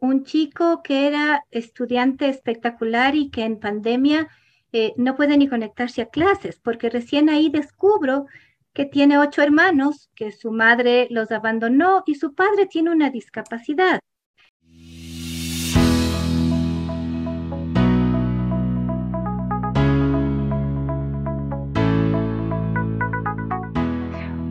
[0.00, 4.28] un chico que era estudiante espectacular y que en pandemia
[4.72, 8.26] eh, no puede ni conectarse a clases, porque recién ahí descubro
[8.72, 14.00] que tiene ocho hermanos, que su madre los abandonó y su padre tiene una discapacidad.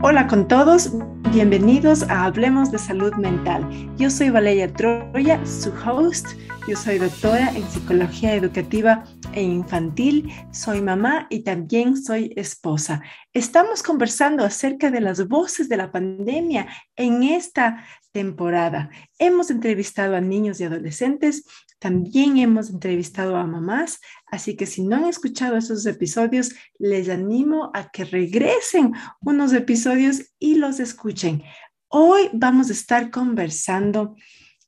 [0.07, 0.91] Hola con todos,
[1.31, 3.67] bienvenidos a Hablemos de Salud Mental.
[3.97, 6.27] Yo soy Valeria Troya, su host.
[6.67, 13.01] Yo soy doctora en psicología educativa e infantil, soy mamá y también soy esposa.
[13.33, 18.91] Estamos conversando acerca de las voces de la pandemia en esta temporada.
[19.17, 21.45] Hemos entrevistado a niños y adolescentes,
[21.79, 23.99] también hemos entrevistado a mamás,
[24.35, 30.33] así que si no han escuchado esos episodios, les animo a que regresen unos episodios
[30.39, 31.43] y los escuchen.
[31.87, 34.15] Hoy vamos a estar conversando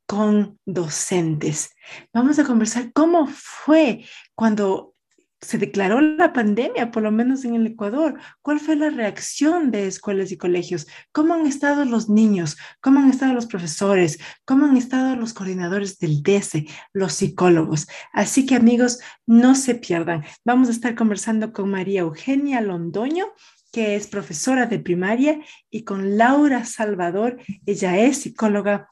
[0.07, 1.69] con docentes.
[2.13, 4.95] Vamos a conversar cómo fue cuando
[5.39, 8.19] se declaró la pandemia, por lo menos en el Ecuador.
[8.41, 10.87] ¿Cuál fue la reacción de escuelas y colegios?
[11.11, 12.57] ¿Cómo han estado los niños?
[12.81, 14.17] ¿Cómo han estado los profesores?
[14.45, 17.87] ¿Cómo han estado los coordinadores del DESE, los psicólogos?
[18.13, 20.25] Así que amigos, no se pierdan.
[20.43, 23.25] Vamos a estar conversando con María Eugenia Londoño
[23.71, 28.89] que es profesora de primaria, y con Laura Salvador, ella es psicóloga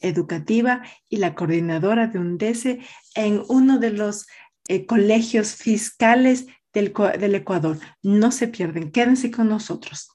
[0.00, 2.80] educativa y la coordinadora de UNDESE
[3.14, 4.26] en uno de los
[4.70, 7.78] eh, colegios fiscales del, del Ecuador.
[8.02, 10.10] No se pierden, quédense con nosotros.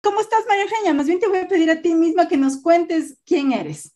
[0.00, 0.94] ¿Cómo estás, María Eugenia?
[0.94, 3.92] Más bien te voy a pedir a ti misma que nos cuentes quién eres.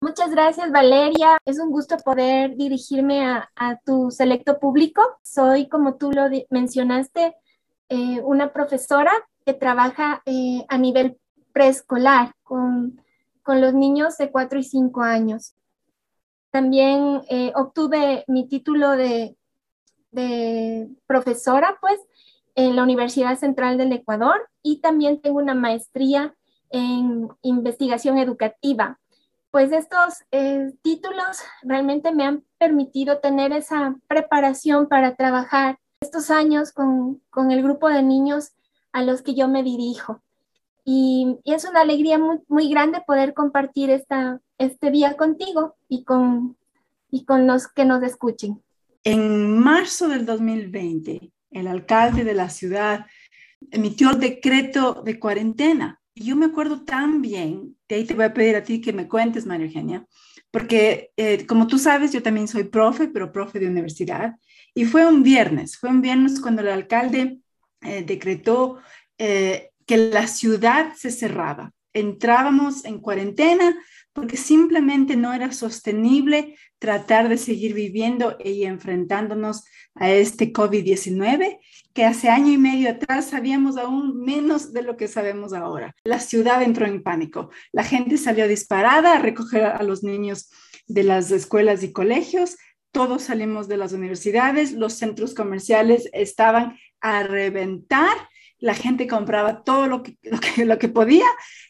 [0.00, 1.38] Muchas gracias, Valeria.
[1.44, 5.02] Es un gusto poder dirigirme a, tu selecto público.
[5.22, 7.36] Soy, como tú lo mencionaste,
[7.90, 9.12] eh, una profesora
[9.44, 11.18] que trabaja eh, a nivel
[11.52, 13.00] preescolar con,
[13.46, 15.54] los niños de 4 y 5 años.
[16.54, 19.36] También eh, obtuve mi título de,
[21.08, 21.98] profesora, pues,
[22.54, 26.36] en la Universidad Central del Ecuador y también tengo una maestría
[26.70, 29.00] en investigación educativa.
[29.50, 36.70] Pues estos eh, títulos realmente me han permitido tener esa preparación para trabajar estos años
[36.70, 37.20] con
[37.50, 38.52] el grupo de niños
[38.92, 40.22] a los que yo me dirijo.
[40.84, 46.56] Y, es una alegría muy, grande poder compartir esta, este día contigo y con,
[47.10, 48.62] y con los que nos escuchen.
[49.02, 53.06] En marzo del 2020, el alcalde de la ciudad
[53.70, 56.00] emitió el decreto de cuarentena.
[56.14, 59.08] Yo me acuerdo tan bien, de ahí te voy a pedir a ti que me
[59.08, 60.06] cuentes, María Eugenia,
[60.50, 64.36] porque eh, como tú sabes, yo también soy profe, pero profe de universidad.
[64.74, 67.40] Y fue un viernes, fue un viernes cuando el alcalde
[67.80, 68.78] eh, decretó
[69.18, 71.72] eh, que la ciudad se cerraba.
[71.92, 73.76] Entrábamos en cuarentena
[74.12, 79.64] porque simplemente no era sostenible tratar de seguir viviendo y enfrentándonos
[79.94, 81.58] a este COVID-19,
[81.92, 85.94] que hace año y medio atrás sabíamos aún menos de lo que sabemos ahora.
[86.04, 87.50] La ciudad entró en pánico.
[87.72, 90.50] La gente salió disparada a recoger a los niños
[90.86, 92.56] de las escuelas y colegios.
[92.92, 98.16] Todos salimos de las universidades, los centros comerciales estaban a reventar
[98.58, 100.18] la gente compraba todo lo que,
[100.64, 101.26] lo que, podía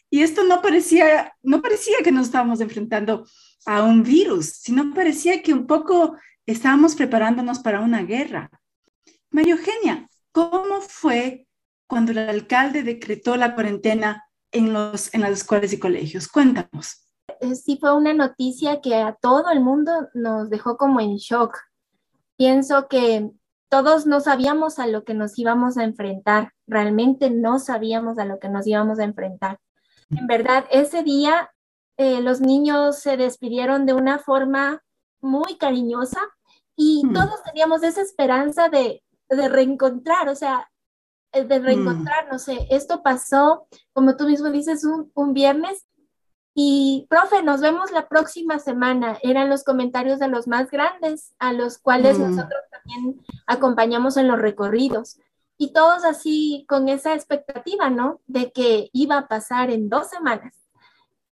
[0.09, 3.25] y esto no parecía, no parecía que nos estábamos enfrentando
[3.65, 8.49] a un virus, sino parecía que un poco estábamos preparándonos para una guerra.
[9.31, 11.47] María Eugenia, ¿cómo fue
[11.87, 16.27] cuando el alcalde decretó la cuarentena en, los, en las escuelas y colegios?
[16.27, 17.05] Cuéntanos.
[17.41, 21.57] Eh, sí, fue una noticia que a todo el mundo nos dejó como en shock.
[22.37, 23.29] Pienso que
[23.75, 28.39] todos no sabíamos a lo que nos íbamos a enfrentar, realmente no sabíamos a lo
[28.39, 29.59] que nos íbamos a enfrentar.
[30.11, 31.51] En verdad, ese día
[31.97, 34.81] eh, los niños se despidieron de una forma
[35.19, 36.21] muy cariñosa
[36.77, 37.13] y hmm.
[37.13, 40.71] todos teníamos esa esperanza de, reencontrar, o sea,
[41.33, 41.63] eh, de hmm.
[41.63, 42.47] reencontrarnos.
[42.69, 45.85] Esto pasó, como tú mismo dices, un, un viernes
[46.57, 49.19] y, profe, nos vemos la próxima semana.
[49.21, 54.39] Eran los comentarios de los más grandes, a los cuales nosotros también acompañamos en los
[54.39, 55.19] recorridos.
[55.57, 58.21] Y todos así con esa expectativa, ¿no?
[58.25, 60.55] De que iba a pasar en dos semanas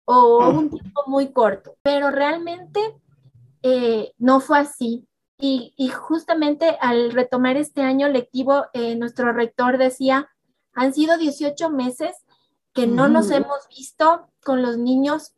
[0.05, 0.49] o ah.
[0.49, 1.77] un tiempo muy corto.
[1.83, 2.81] Pero realmente
[3.63, 5.07] eh, no fue así.
[5.39, 10.29] Y, justamente al retomar este año lectivo, eh, nuestro rector decía,
[10.73, 12.22] han sido 18 meses
[12.73, 15.35] que no nos hemos visto con los niños.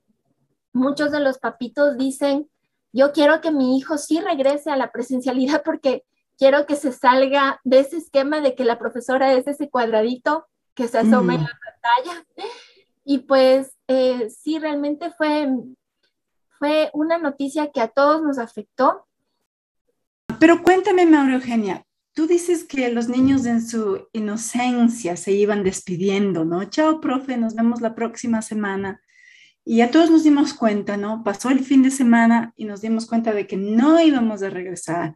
[0.72, 2.48] Muchos de los papitos dicen,
[2.92, 6.04] yo quiero que mi hijo sí regrese a la presencialidad porque
[6.38, 10.88] quiero que se salga de ese esquema de que la profesora es ese cuadradito que
[10.88, 12.26] se asoma en la pantalla.
[13.04, 15.48] Y pues eh, sí, realmente fue,
[16.58, 19.06] fue una noticia que a todos nos afectó.
[20.40, 26.44] Pero cuéntame, Mauro Eugenia, tú dices que los niños en su inocencia se iban despidiendo,
[26.44, 26.64] ¿no?
[26.64, 29.02] Chao, profe, nos vemos la próxima semana.
[29.64, 31.24] Y a todos nos dimos cuenta, ¿no?
[31.24, 35.14] Pasó el fin de semana y nos dimos cuenta de que no íbamos a regresar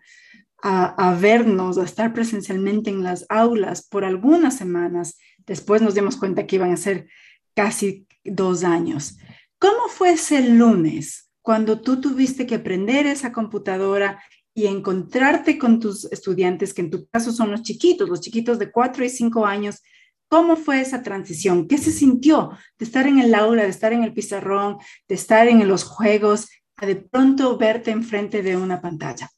[0.60, 5.18] a, a, vernos, a estar presencialmente en las aulas por algunas semanas.
[5.46, 7.08] Después nos dimos cuenta que iban a ser
[7.54, 9.18] casi dos años.
[9.58, 14.20] ¿Cómo fue ese lunes cuando tú tuviste que aprender esa computadora
[14.58, 18.72] y encontrarte con tus estudiantes, que en tu caso son los chiquitos, los chiquitos de
[18.72, 19.80] cuatro y cinco años?
[20.26, 21.68] ¿Cómo fue esa transición?
[21.68, 25.46] ¿Qué se sintió de estar en el aula, de estar en el pizarrón, de estar
[25.46, 29.30] en los juegos, a de pronto verte enfrente de una pantalla?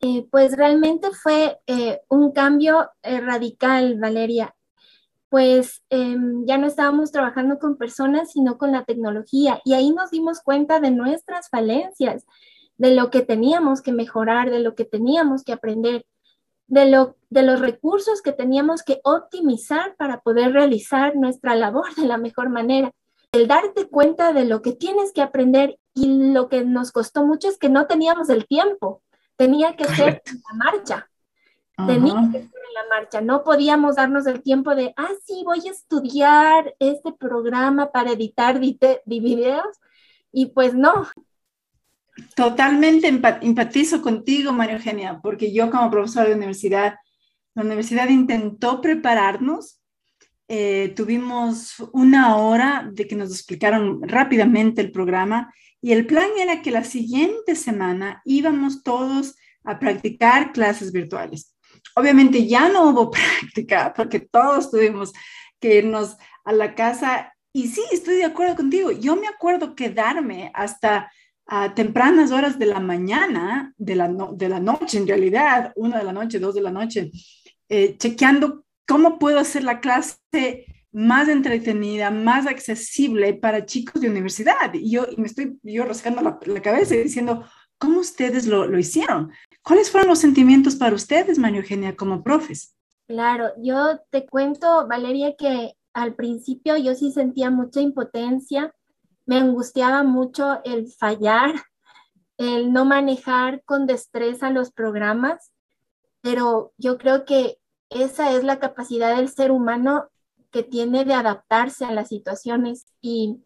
[0.00, 4.54] Eh, pues realmente fue eh, un cambio eh, radical, Valeria.
[5.30, 9.62] Pues em, ya no estábamos trabajando con personas, sino con la tecnología.
[9.64, 12.26] Y ahí nos dimos cuenta de nuestras falencias,
[12.76, 16.06] de lo que teníamos que mejorar, de lo que teníamos que aprender,
[16.66, 22.06] de, lo, de los recursos que teníamos que optimizar para poder realizar nuestra labor de
[22.06, 22.90] la mejor manera.
[23.32, 27.48] El darte cuenta de lo que tienes que aprender y lo que nos costó mucho
[27.48, 29.02] es que no teníamos el tiempo
[29.36, 31.10] tenía que ser en la marcha.
[31.76, 33.20] Tenía que ser en la marcha.
[33.20, 38.60] No podíamos darnos el tiempo de, ah, sí, voy a estudiar este programa para editar
[38.60, 39.80] videos.
[40.32, 41.06] Y pues no.
[42.36, 46.94] Totalmente empatizo contigo, María Eugenia, porque yo como profesora de universidad,
[47.54, 49.80] la universidad intentó prepararnos.
[50.46, 56.62] Eh, tuvimos una hora de que nos explicaron rápidamente el programa y el plan era
[56.62, 59.34] que la siguiente semana íbamos todos
[59.64, 61.54] a practicar clases virtuales.
[61.96, 63.10] Obviamente ya no hubo
[63.42, 65.12] práctica porque todos tuvimos
[65.58, 67.32] que irnos a la casa.
[67.52, 68.90] Y sí, estoy de acuerdo contigo.
[68.92, 71.10] Yo me acuerdo quedarme hasta
[71.46, 76.04] a tempranas horas de la mañana, de la, de la noche en realidad, una de
[76.04, 77.10] la noche, dos de la noche,
[77.68, 84.72] eh, chequeando cómo puedo hacer la clase más entretenida, más accesible para chicos de universidad.
[84.72, 87.44] Y yo me estoy yo rascando la, cabeza y diciendo,
[87.78, 89.32] ¿cómo ustedes lo, lo, hicieron?
[89.62, 92.76] ¿Cuáles fueron los sentimientos para ustedes, María Eugenia, como profes?
[93.08, 98.72] Claro, yo te cuento, Valeria, que al principio yo sí sentía mucha impotencia,
[99.26, 101.54] me angustiaba mucho el fallar,
[102.36, 105.52] el no manejar con destreza los programas,
[106.20, 107.58] pero yo creo que
[107.90, 110.08] esa es la capacidad del ser humano
[110.50, 113.42] que tiene de adaptarse a las situaciones y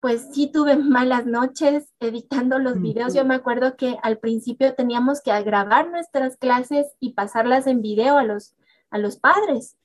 [0.00, 3.14] pues sí tuve malas noches editando los videos.
[3.14, 8.16] Yo me acuerdo que al principio teníamos que grabar nuestras clases y pasarlas en video
[8.16, 8.54] a los,
[8.90, 9.76] a los padres.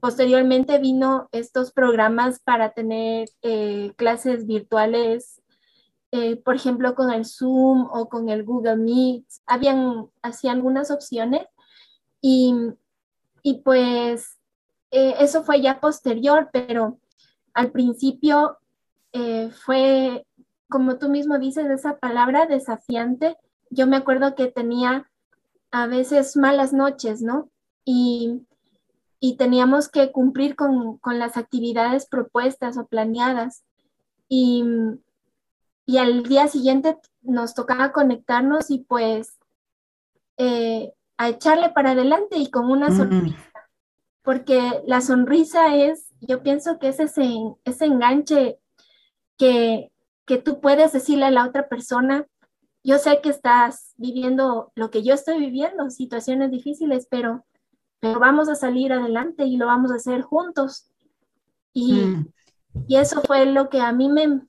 [0.00, 5.42] Posteriormente vino estos programas para tener eh, clases virtuales,
[6.10, 9.26] eh, por ejemplo, con el Zoom o con el Google Meet.
[9.46, 11.46] Habían así algunas opciones
[12.22, 12.54] y,
[13.42, 14.38] y pues
[14.90, 16.98] eh, eso fue ya posterior, pero
[17.52, 18.58] al principio
[19.64, 20.26] fue,
[20.68, 23.36] como tú mismo dices, esa palabra desafiante.
[23.70, 25.08] Yo me acuerdo que tenía
[25.70, 27.48] a veces malas noches, ¿no?
[27.84, 28.44] Y,
[29.36, 33.64] teníamos que cumplir con, las actividades propuestas o planeadas.
[34.28, 34.64] Y,
[35.98, 39.38] al día siguiente nos tocaba conectarnos y pues
[40.38, 43.38] eh, a echarle para adelante y con una sonrisa
[44.24, 47.30] porque la sonrisa es, yo pienso que es ese,
[47.64, 48.58] ese enganche
[49.36, 49.92] que,
[50.24, 52.26] que tú puedes decirle a la otra persona,
[52.82, 57.44] yo sé que estás viviendo lo que yo estoy viviendo, situaciones difíciles, pero,
[58.00, 60.90] pero vamos a salir adelante y lo vamos a hacer juntos.
[61.72, 62.28] Y, mm.
[62.88, 64.42] y eso fue lo que a mí me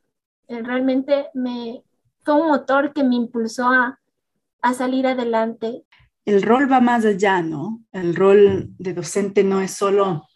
[0.47, 1.83] realmente me
[2.23, 3.99] fue un motor que me impulsó a,
[4.61, 5.85] a salir adelante
[6.25, 7.83] el rol va más allá, ¿no?
[7.91, 10.27] El rol de docente no es solo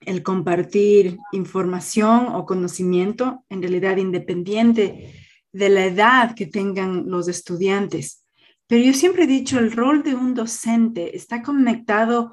[0.00, 5.12] el compartir información o conocimiento, en realidad independiente
[5.52, 8.24] de la edad que tengan los estudiantes.
[8.68, 12.32] Pero yo siempre he dicho, el rol de un docente está conectado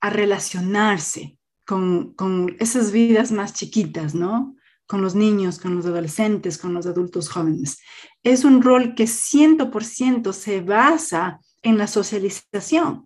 [0.00, 4.56] a relacionarse con, con esas vidas más chiquitas, ¿no?
[4.86, 7.78] Con los niños, con los adolescentes, con los adultos jóvenes.
[8.22, 13.04] Es un rol que 100% se basa en la socialización,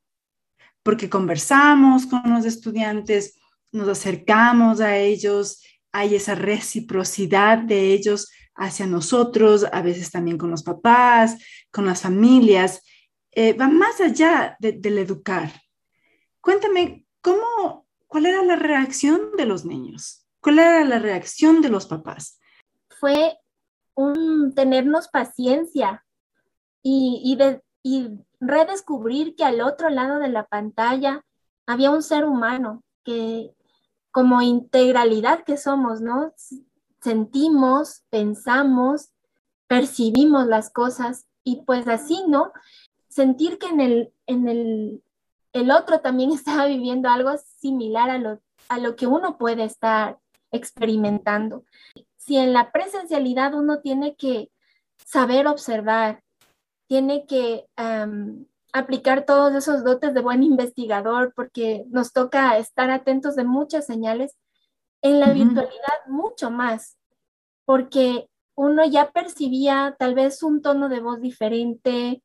[0.82, 3.38] porque conversamos con los estudiantes,
[3.72, 10.50] nos acercamos a ellos, hay esa reciprocidad de ellos hacia nosotros, a veces también con
[10.50, 11.36] los papás,
[11.70, 12.82] con las familias,
[13.32, 15.50] eh, va más allá del educar.
[16.40, 20.26] Cuéntame, ¿cómo, ¿cuál era la reacción de los niños?
[20.40, 22.40] ¿Cuál era la reacción de los papás?
[23.00, 23.36] Fue
[23.94, 26.04] un tenernos paciencia
[26.82, 27.36] y,
[27.82, 31.24] y redescubrir que al otro lado de la pantalla
[31.66, 33.52] había un ser humano que
[34.10, 36.32] como integralidad que somos, ¿no?
[37.06, 39.12] Sentimos, pensamos,
[39.68, 42.50] percibimos las cosas y pues así, ¿no?
[43.06, 45.04] Sentir que en el, en el,
[45.52, 50.18] el otro también estaba viviendo algo similar a lo, a lo que uno puede estar
[50.50, 51.64] experimentando.
[52.16, 54.50] Si en la presencialidad uno tiene que
[54.96, 56.24] saber observar,
[56.88, 57.66] tiene que
[58.72, 64.36] aplicar todos esos dotes de buen investigador porque nos toca estar atentos de muchas señales,
[65.06, 66.98] en la virtualidad mucho más,
[67.64, 72.22] porque uno ya percibía tal vez un tono de voz diferente,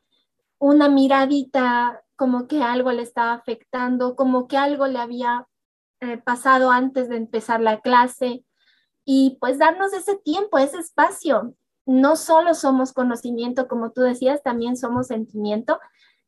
[0.57, 5.47] una miradita como que algo le estaba afectando, como que algo le había
[5.99, 8.45] eh, pasado antes de empezar la clase
[9.05, 11.55] y pues darnos ese tiempo, ese espacio.
[11.85, 15.79] No solo somos conocimiento, como tú decías, también somos sentimiento.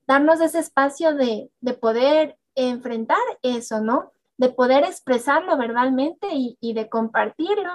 [0.07, 4.11] Darnos ese espacio de, de poder enfrentar eso, ¿no?
[4.37, 7.71] De poder expresarlo verbalmente y, y de compartirlo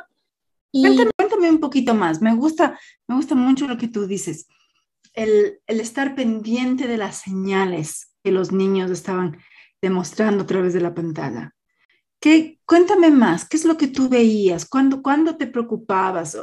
[0.72, 2.20] Cuéntame, un poquito más.
[2.20, 4.46] Me gusta, me gusta mucho lo que tú dices.
[5.14, 9.38] El, estar pendiente de las señales que los niños estaban
[9.80, 11.54] demostrando a través de la pantalla.
[12.20, 14.66] ¿Qué, cuéntame más, ¿qué es lo que tú veías?
[14.66, 16.36] ¿Cuándo, cuándo te preocupabas?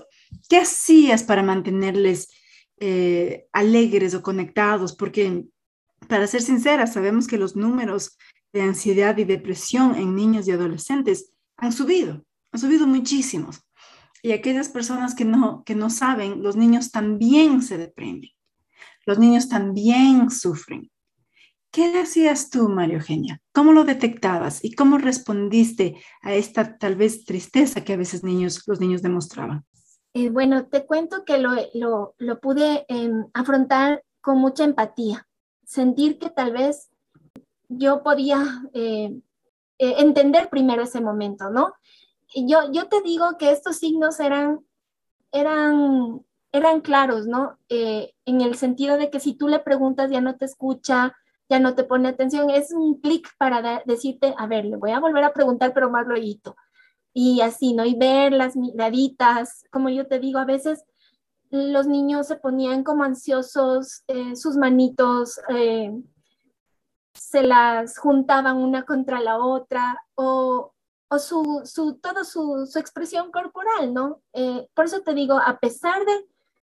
[0.47, 2.29] ¿Qué hacías para mantenerles
[2.79, 4.95] eh, alegres o conectados?
[4.95, 5.43] Porque,
[6.07, 8.17] para ser sincera, sabemos que los números
[8.55, 13.59] de ansiedad y depresión en niños y adolescentes han subido, han subido muchísimos.
[14.23, 18.31] Y aquellas personas que no, que no saben, los niños también se deprimen.
[19.05, 20.89] Los niños también sufren.
[21.69, 23.41] ¿Qué hacías tú, María Eugenia?
[23.51, 28.63] ¿Cómo lo detectabas y cómo respondiste a esta tal vez tristeza que a veces niños,
[28.67, 29.65] los niños demostraban?
[30.13, 35.27] Eh, bueno, te cuento que lo, lo, lo pude em, afrontar con mucha empatía,
[35.65, 36.89] sentir que tal vez
[37.69, 38.43] yo podía
[38.73, 39.13] eh,
[39.77, 41.73] eh, entender primero ese momento, ¿no?
[42.35, 44.59] yo, yo te digo que estos signos eran,
[45.31, 47.57] eran, eran claros, ¿no?
[47.69, 51.15] Eh, en el sentido de que si tú le preguntas ya no te escucha,
[51.47, 54.99] ya no te pone atención, es un clic para decirte, a ver, le voy a
[54.99, 56.55] volver a preguntar, pero más luego.
[57.13, 57.85] Y así, ¿no?
[57.85, 60.83] Y ver las miraditas, como yo te digo, a veces
[61.51, 64.03] los niños se ponían como ansiosos,
[64.33, 65.39] sus manitos
[67.15, 70.73] se las juntaban una contra la otra, o,
[71.07, 74.21] o su, su toda su, su, expresión corporal, ¿no?
[74.33, 76.25] Eh, por eso te digo, a pesar de,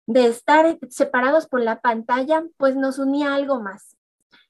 [0.07, 3.95] de estar separados por la pantalla, pues nos unía algo más.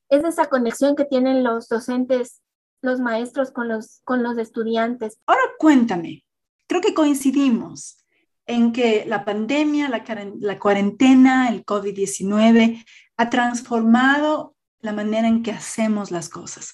[0.10, 2.42] Es esa conexión que tienen los docentes,
[2.82, 5.20] los maestros con los, con los estudiantes.
[5.26, 6.26] Ahora cuéntame,
[6.68, 8.06] creo que coincidimos
[8.46, 10.04] en que la pandemia, la,
[10.40, 12.84] la cuarentena, el COVID-19
[13.18, 16.74] ha transformado la manera en que hacemos las cosas.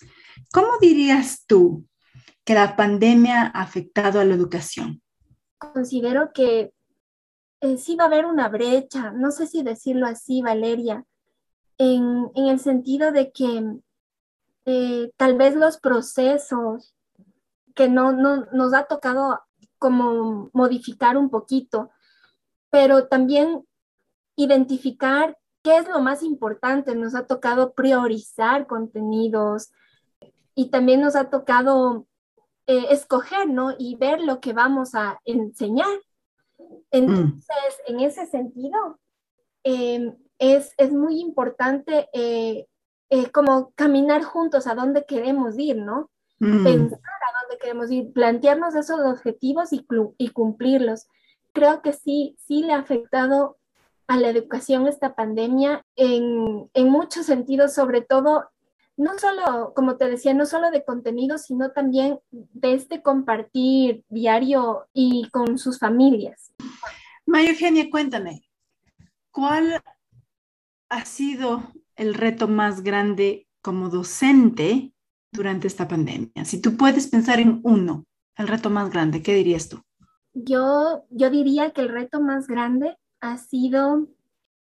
[0.52, 1.86] ¿Cómo dirías tú
[2.46, 5.02] que la pandemia ha afectado a la educación?
[5.58, 6.72] Considero que
[7.62, 11.04] eh, sí va a haber una brecha, no sé si decirlo así, Valeria,
[11.78, 13.64] en, el sentido de que
[14.66, 16.94] eh, tal vez los procesos
[17.76, 19.40] que no, no nos ha tocado
[19.78, 21.92] como modificar un poquito,
[22.70, 23.66] pero también
[24.36, 25.38] identificar
[25.68, 26.96] qué es lo más importante.
[26.96, 29.74] Nos ha tocado priorizar contenidos
[30.56, 32.08] y también nos ha tocado
[32.68, 33.76] eh, escoger, ¿no?
[33.78, 35.90] Y ver lo que vamos a enseñar.
[36.90, 38.98] Entonces, en ese sentido,
[39.64, 42.66] em, es, es, muy importante eh,
[43.10, 46.10] eh, como caminar juntos a dónde queremos ir, ¿no?
[46.40, 49.86] Pensar a dónde queremos ir, plantearnos esos objetivos y,
[50.18, 51.08] y cumplirlos.
[51.52, 53.57] Creo que sí, sí le ha afectado
[54.08, 58.46] a la educación esta pandemia en, en muchos sentidos, sobre todo
[58.98, 64.88] no solo, como te decía, no solo de contenido, sino también de este compartir diario
[64.92, 66.52] y con sus familias.
[67.26, 68.42] María Eugenia, cuéntame,
[69.32, 69.82] ¿cuál
[70.90, 71.62] ha sido
[71.96, 74.94] el reto más grande como docente
[75.32, 76.46] durante esta pandemia?
[76.46, 79.82] Si tú puedes pensar en uno, el reto más grande, ¿qué dirías tú?
[80.34, 84.08] Yo, yo diría que el reto más grande ha sido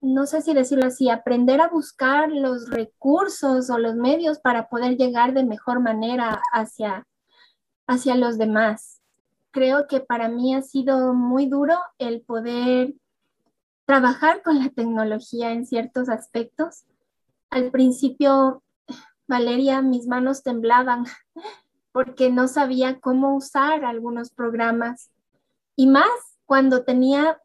[0.03, 4.97] no sé si decirlo así, aprender a buscar los recursos o los medios para poder
[4.97, 7.07] llegar de mejor manera hacia,
[7.87, 9.01] hacia los demás.
[9.53, 12.95] Creo que para mí ha sido muy duro el poder
[13.85, 16.85] trabajar con la tecnología en ciertos aspectos.
[17.49, 18.65] Al principio,
[19.29, 21.07] Valeria, mis manos temblaban
[21.93, 25.13] porque no sabía cómo usar algunos programas
[25.77, 26.11] y más
[26.45, 27.39] cuando tenía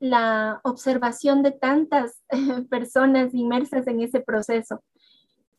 [0.00, 2.22] la observación de tantas
[2.70, 4.82] personas inmersas en ese proceso.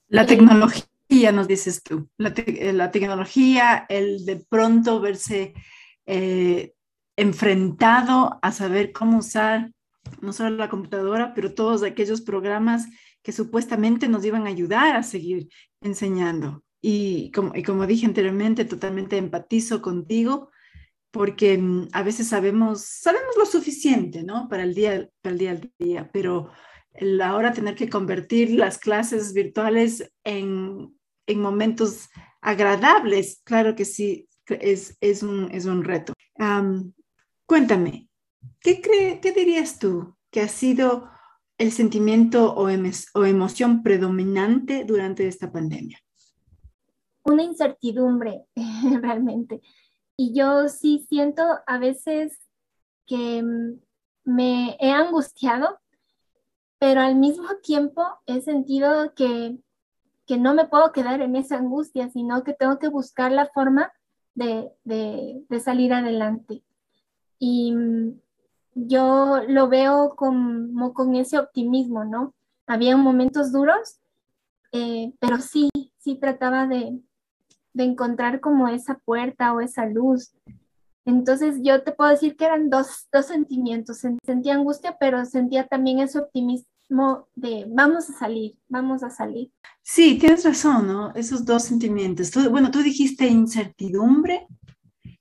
[0.07, 5.53] La eh, tecnología, nos dices tú, la, eh, tecnología, el de pronto verse
[6.05, 6.73] eh,
[7.15, 9.71] enfrentado a saber cómo usar
[10.21, 12.87] no solo la computadora, pero todos aquellos programas
[13.21, 15.49] que supuestamente nos iban a ayudar a seguir
[15.81, 16.63] enseñando.
[16.81, 20.49] Y como, y como dije anteriormente, totalmente empatizo contigo
[21.11, 24.47] porque mm, a veces sabemos, sabemos lo suficiente, ¿no?
[24.49, 26.49] Para el día, para el día al día, pero
[27.23, 30.93] ahora tener que convertir las clases virtuales en,
[31.27, 32.09] en momentos
[32.41, 36.13] agradables, claro que sí, es, es, un, es un reto.
[37.45, 38.09] cuéntame,
[38.59, 41.09] ¿qué, cree, ¿qué dirías tú que ha sido
[41.57, 45.99] el sentimiento o, o emoción predominante durante esta pandemia?
[47.23, 48.45] Una incertidumbre,
[49.01, 49.61] realmente.
[50.21, 52.37] Y yo sí siento a veces
[53.05, 53.79] que mm,
[54.25, 55.79] me he angustiado,
[56.77, 59.57] pero al mismo tiempo he sentido que,
[60.27, 63.93] que no me puedo quedar en esa angustia, sino que tengo que buscar la forma
[64.33, 66.65] de, de, salir adelante.
[67.39, 68.19] Y mm,
[68.73, 72.35] yo lo veo como con ese optimismo, ¿no?
[72.67, 74.01] Había momentos duros,
[74.73, 76.99] eh, pero sí, sí trataba de,
[77.79, 80.33] de encontrar como esa puerta o esa luz.
[81.05, 83.99] Entonces yo te puedo decir que eran dos, dos sentimientos.
[84.25, 89.51] Sentía angustia, pero sentía también ese optimismo de vamos a salir, vamos a salir.
[89.81, 91.13] Sí, tienes razón, ¿no?
[91.15, 92.31] Esos dos sentimientos.
[92.51, 94.45] bueno, tú dijiste incertidumbre,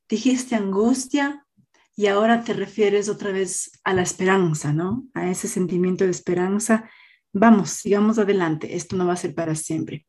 [0.08, 1.46] dijiste angustia
[1.94, 5.06] y ahora te refieres otra vez a la esperanza, ¿no?
[5.14, 6.90] A ese sentimiento de esperanza.
[7.32, 10.06] Vamos, sigamos adelante, esto no va a ser para siempre.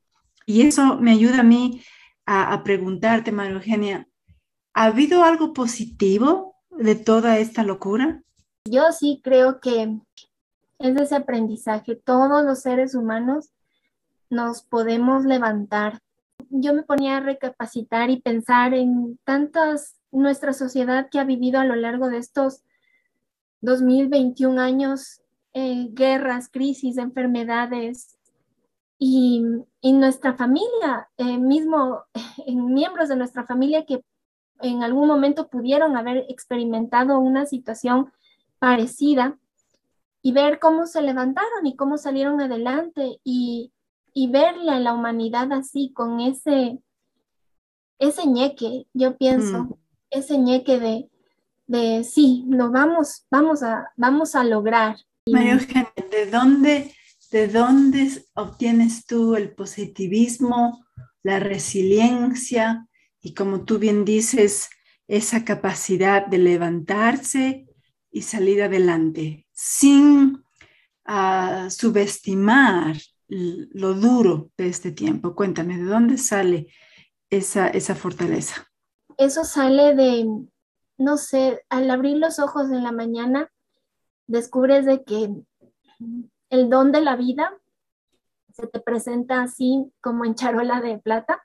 [0.47, 1.83] Y eso me ayuda a mí
[2.31, 4.07] a, preguntarte, María Eugenia,
[4.75, 8.21] ¿ha habido algo positivo de toda esta locura?
[8.65, 9.97] Yo sí creo que
[10.77, 11.95] es ese aprendizaje.
[11.95, 13.49] Todos los seres humanos
[14.29, 16.01] nos podemos levantar.
[16.51, 21.65] Yo me ponía a recapacitar y pensar en tantas, nuestra sociedad que ha vivido a
[21.65, 22.61] lo largo de estos
[23.61, 25.21] 2021 años,
[25.53, 28.18] eh, guerras, crisis, enfermedades,
[28.99, 29.41] y,
[29.81, 32.03] nuestra familia, eh, mismo
[32.45, 34.03] en miembros de nuestra familia que
[34.61, 38.11] en algún momento pudieron haber experimentado una situación
[38.59, 39.39] parecida
[40.21, 43.71] y ver cómo se levantaron y cómo salieron adelante y,
[44.13, 46.79] y verle a la humanidad así con ese,
[47.99, 49.73] ese ñeque, yo pienso, mm.
[50.09, 51.09] ese ñeque de,
[51.67, 54.97] de sí, lo vamos, vamos a, vamos a lograr.
[55.25, 56.93] María Eugenia, ¿de dónde
[57.31, 60.83] ¿De dónde obtienes tú el positivismo,
[61.21, 62.87] la resiliencia
[63.21, 64.69] y como tú bien dices,
[65.07, 67.67] esa capacidad de levantarse
[68.11, 70.43] y salir adelante sin
[71.05, 72.95] ah, subestimar
[73.27, 75.35] lo duro de este tiempo?
[75.35, 76.67] Cuéntame, ¿de dónde sale
[77.29, 78.67] esa, esa fortaleza?
[79.17, 80.25] Eso sale de,
[80.97, 83.51] no sé, al abrir los ojos en la mañana,
[84.25, 85.29] descubres de que
[86.49, 87.53] el don de la vida
[88.53, 91.43] se te presenta así como en charola de plata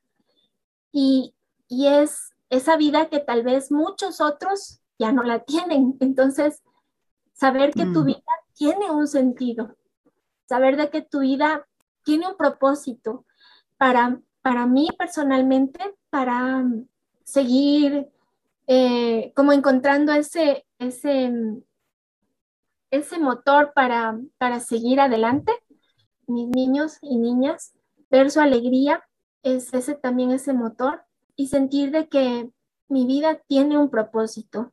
[0.92, 1.34] y,
[1.68, 5.96] es esa vida que tal vez muchos otros ya no la tienen.
[5.98, 6.62] Entonces,
[7.32, 8.04] saber que tu mm.
[8.04, 9.76] vida tiene un sentido,
[10.46, 11.66] saber de que tu vida
[12.04, 13.24] tiene un propósito
[13.76, 16.64] para, para mí personalmente, para
[17.24, 18.08] seguir
[18.68, 21.32] eh, como encontrando ese, ese
[22.94, 25.52] ese motor para, para seguir adelante,
[26.26, 27.74] mis niños y niñas,
[28.10, 29.04] ver su alegría
[29.42, 31.02] es ese también ese motor
[31.36, 32.50] y sentir de que
[32.88, 34.72] mi vida tiene un propósito.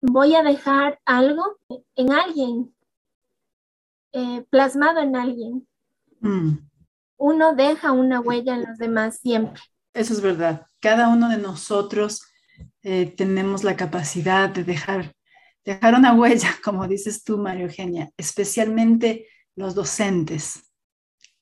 [0.00, 1.58] Voy a dejar algo
[1.96, 2.74] en alguien,
[4.12, 5.66] eh, plasmado en alguien.
[6.20, 6.58] Mm.
[7.16, 9.60] Uno deja una huella en los demás siempre.
[9.94, 10.66] Eso es verdad.
[10.80, 12.22] Cada uno de nosotros
[12.82, 15.14] eh, tenemos la capacidad de dejar
[15.68, 20.64] dejar una huella, como dices tú, María Eugenia, especialmente los docentes.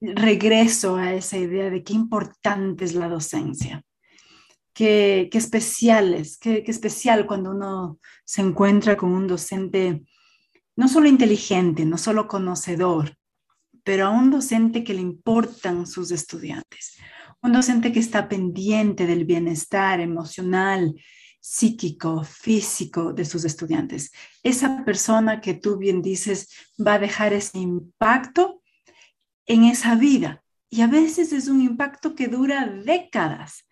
[0.01, 3.83] Regreso a esa idea de qué importante es la docencia,
[4.75, 10.03] qué, qué especial es, qué, qué especial cuando uno se encuentra con un docente
[10.77, 13.17] no solo inteligente, no solo conocedor,
[13.85, 16.99] pero a un docente que le importan sus estudiantes,
[17.43, 20.95] un docente que está pendiente del bienestar emocional,
[21.49, 24.11] psíquico, físico de sus estudiantes.
[24.43, 26.49] Esa persona que tú bien dices
[26.85, 28.63] va a dejar ese impacto
[29.47, 30.43] en esa vida.
[30.69, 33.65] Y a veces es un impacto que dura décadas,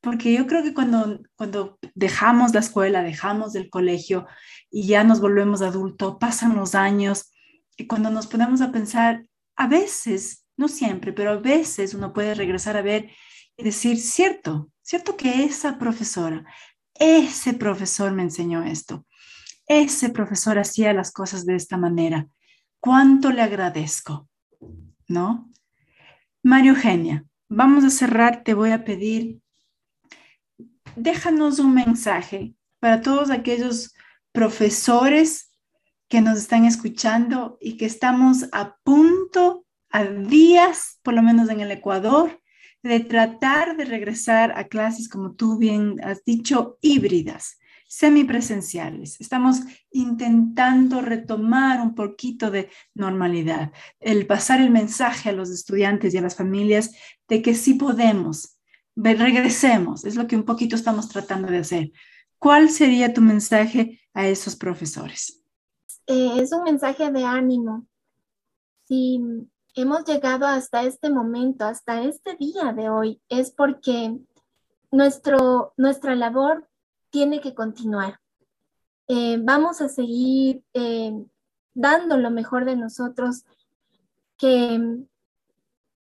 [0.00, 4.26] porque yo creo que cuando, cuando dejamos la escuela, dejamos el colegio
[4.70, 7.32] y ya nos volvemos adultos, pasan los años
[7.76, 12.34] y cuando nos ponemos a pensar, a veces, no siempre, pero a veces uno puede
[12.34, 13.10] regresar a ver
[13.58, 16.46] y decir, cierto, cierto que esa profesora,
[17.00, 19.04] ese profesor me enseñó esto,
[19.66, 22.28] ese profesor hacía las cosas de esta manera,
[22.78, 24.28] cuánto le agradezco,
[25.08, 25.50] ¿no?
[26.42, 29.40] María Eugenia, vamos a cerrar, te voy a pedir
[30.94, 33.94] déjanos un mensaje para todos aquellos
[34.32, 35.50] profesores
[36.08, 41.60] que nos están escuchando y que estamos a punto, a días, por lo menos en
[41.60, 42.40] el Ecuador,
[42.82, 49.20] de tratar de regresar a clases, como tú bien has dicho, híbridas, semipresenciales.
[49.20, 56.18] Estamos intentando retomar un poquito de normalidad, el pasar el mensaje a los estudiantes y
[56.18, 56.92] a las familias
[57.28, 58.58] de que sí podemos,
[58.96, 61.92] regresemos, es lo que un poquito estamos tratando de hacer.
[62.38, 65.42] ¿Cuál sería tu mensaje a esos profesores?
[66.06, 67.86] Eh, es un mensaje de ánimo.
[68.86, 69.20] Si
[69.74, 74.18] hemos llegado hasta este momento, hasta este día de hoy, es porque
[74.90, 76.68] nuestro, nuestra labor
[77.10, 78.20] tiene que continuar.
[79.08, 81.12] Eh, vamos a seguir eh,
[81.74, 83.44] dando lo mejor de nosotros,
[84.36, 85.06] que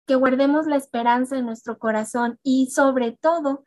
[0.08, 3.65] que guardemos la esperanza en nuestro corazón y sobre todo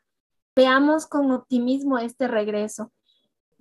[0.57, 2.91] veamos con optimismo este regreso.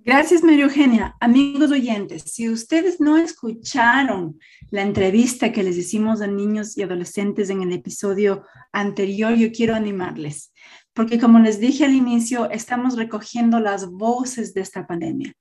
[0.02, 1.14] Gracias, María Eugenia.
[1.20, 4.38] Amigos oyentes, si ustedes no escucharon
[4.70, 9.74] la entrevista que les hicimos a niños y adolescentes en el episodio anterior, yo quiero
[9.74, 10.54] animarles,
[10.94, 15.34] porque como les dije al inicio, estamos recogiendo las voces de esta pandemia.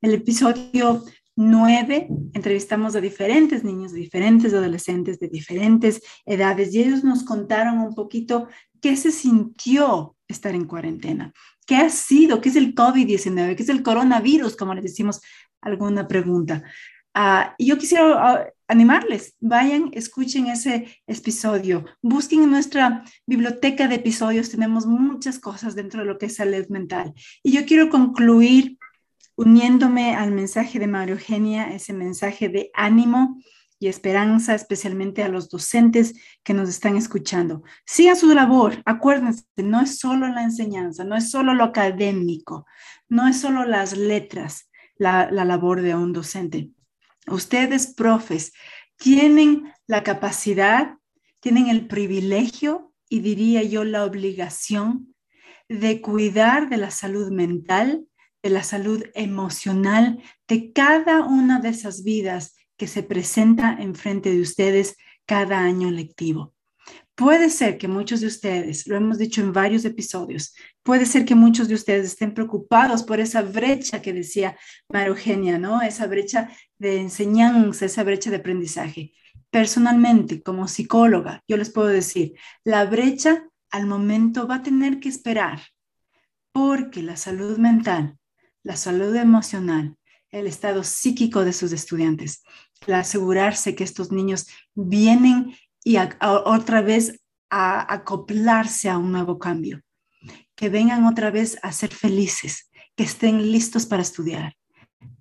[0.00, 1.04] El episodio
[1.36, 7.94] nueve entrevistamos a diferentes niños, diferentes adolescentes de diferentes edades y ellos nos contaron un
[7.94, 8.48] poquito
[8.80, 11.34] qué se sintió estar en cuarentena,
[11.68, 15.20] qué ha sido, qué es el COVID-19, qué es el coronavirus, como les decimos
[15.60, 16.64] alguna pregunta.
[17.14, 24.50] Uh, yo quisiera uh, animarles, vayan, escuchen ese episodio, busquen en nuestra biblioteca de episodios,
[24.50, 27.12] tenemos muchas cosas dentro de lo que es salud mental.
[27.42, 28.78] Y yo quiero concluir
[29.36, 33.42] uniéndome al mensaje de María Eugenia, ese mensaje de ánimo
[33.78, 37.62] y esperanza, especialmente a los docentes que nos están escuchando.
[37.86, 42.66] Sigan su labor, acuérdense, no es solo la enseñanza, no es solo lo académico,
[43.08, 46.70] no es solo las letras, la, la labor de un docente.
[47.28, 48.52] Ustedes, profes,
[48.96, 50.96] tienen la capacidad,
[51.40, 55.14] tienen el privilegio y diría yo la obligación
[55.68, 58.08] de cuidar de la salud mental
[58.42, 64.40] de la salud emocional de cada una de esas vidas que se presenta enfrente de
[64.40, 66.54] ustedes cada año lectivo.
[67.14, 71.34] Puede ser que muchos de ustedes, lo hemos dicho en varios episodios, puede ser que
[71.34, 74.56] muchos de ustedes estén preocupados por esa brecha que decía
[74.88, 75.82] María Eugenia, ¿no?
[75.82, 79.12] Esa brecha de enseñanza, esa brecha de aprendizaje.
[79.50, 85.10] Personalmente, como psicóloga, yo les puedo decir, la brecha al momento va a tener que
[85.10, 85.60] esperar,
[86.52, 88.18] porque la salud mental
[88.68, 89.96] la salud emocional,
[90.30, 92.42] el estado psíquico de sus estudiantes,
[92.86, 99.80] el asegurarse que estos niños vienen y otra vez a acoplarse a un nuevo cambio,
[100.54, 104.54] que vengan otra vez a ser felices, que estén listos para estudiar.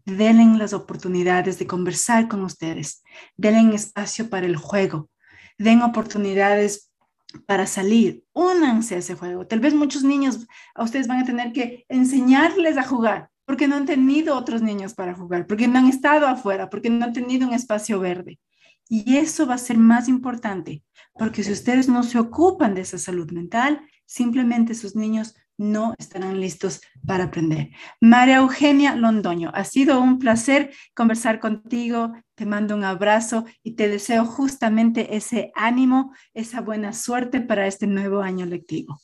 [0.05, 3.03] Denle las oportunidades de conversar con ustedes,
[3.35, 5.09] denle espacio para el juego,
[5.57, 6.91] den oportunidades
[7.45, 9.45] para salir, únanse a ese juego.
[9.45, 13.77] Tal vez muchos niños a ustedes van a tener que enseñarles a jugar, porque no
[13.77, 17.47] han tenido otros niños para jugar, porque no han estado afuera, porque no han tenido
[17.47, 18.39] un espacio verde.
[18.89, 20.83] Y eso va a ser más importante,
[21.13, 26.41] porque si ustedes no se ocupan de esa salud mental, simplemente sus niños no estarán
[26.41, 27.69] listos para aprender.
[28.01, 32.13] María Eugenia Londoño, ha sido un placer conversar contigo.
[32.35, 37.87] Te mando un abrazo y te deseo justamente ese ánimo, esa buena suerte para este
[37.87, 38.99] nuevo año lectivo.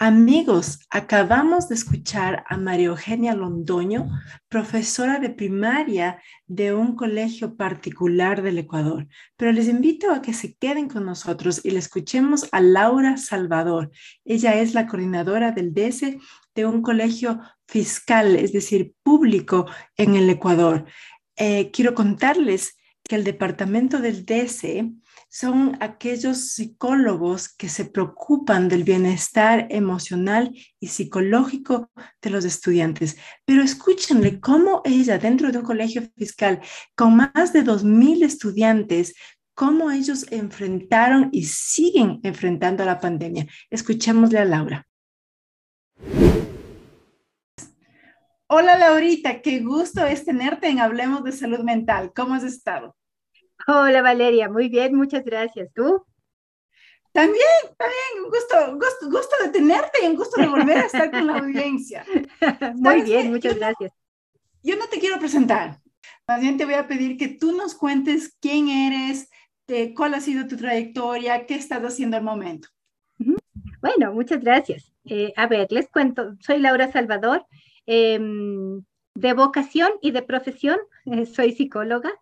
[0.00, 4.08] Amigos, acabamos de escuchar a María Eugenia Londoño,
[4.48, 10.54] profesora de primaria de un colegio particular del Ecuador, pero les invito a que se
[10.54, 13.90] queden con nosotros y le escuchemos a Laura Salvador.
[14.24, 16.20] Ella es la coordinadora del DESE
[16.54, 20.84] de un colegio fiscal, es decir, público en el Ecuador.
[21.34, 24.92] Eh, quiero contarles que el departamento del DESE
[25.28, 31.90] son aquellos psicólogos que se preocupan del bienestar emocional y psicológico
[32.22, 33.18] de los estudiantes.
[33.44, 36.60] Pero escúchenle cómo ella, dentro de un colegio fiscal
[36.96, 39.14] con más de 2.000 estudiantes,
[39.54, 43.46] cómo ellos enfrentaron y siguen enfrentando la pandemia.
[43.70, 44.86] Escuchémosle a Laura.
[48.50, 52.12] Hola Laurita, qué gusto es tenerte en Hablemos de Salud Mental.
[52.14, 52.97] ¿Cómo has estado?
[53.66, 55.70] Hola Valeria, muy bien, muchas gracias.
[55.74, 56.04] ¿Tú?
[57.12, 61.10] También, también, un gusto, gusto, gusto de tenerte y un gusto de volver a estar
[61.10, 62.04] con la audiencia.
[62.74, 63.92] Muy bien, muchas gracias.
[64.62, 65.80] yo no te quiero presentar,
[66.26, 69.28] más bien te voy a pedir que tú nos cuentes quién eres,
[69.94, 72.68] cuál ha sido tu trayectoria, qué estás haciendo al momento.
[73.80, 74.92] Bueno, muchas gracias.
[75.04, 77.46] Eh, a ver, les cuento, soy Laura Salvador,
[77.86, 78.82] em,
[79.14, 82.12] de vocación y de profesión, eh, soy psicóloga.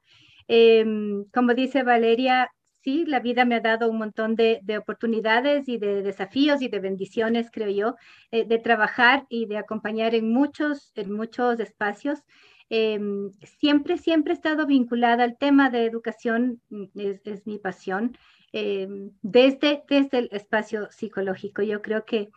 [0.49, 2.51] Em, como dice Valeria,
[2.83, 6.79] sí, la vida me ha dado un montón de, oportunidades y de desafíos y de
[6.81, 7.97] bendiciones, creo yo,
[8.31, 12.21] eh, de trabajar y de acompañar en muchos, en muchos espacios.
[12.69, 13.31] Em,
[13.61, 18.17] siempre, siempre he estado vinculada al tema de educación, mm, es, mi pasión,
[18.53, 21.63] em, desde, desde el espacio psicológico.
[21.63, 22.29] Yo creo que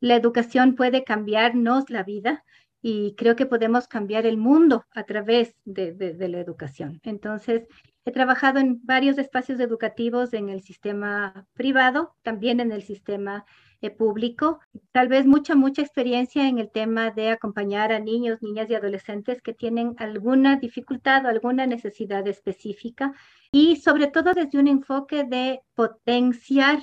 [0.00, 2.44] la educación puede cambiarnos la vida
[2.86, 7.00] y creo que podemos cambiar el mundo a través de, la educación.
[7.02, 7.62] Entonces,
[8.06, 13.46] He trabajado en varios espacios educativos en el sistema privado, también en el sistema
[13.80, 14.60] eh, público.
[14.92, 19.40] Tal vez mucha, mucha experiencia en el tema de acompañar a niños, niñas y adolescentes
[19.40, 23.14] que tienen alguna dificultad o alguna necesidad específica
[23.50, 26.80] y sobre todo desde un enfoque de potenciar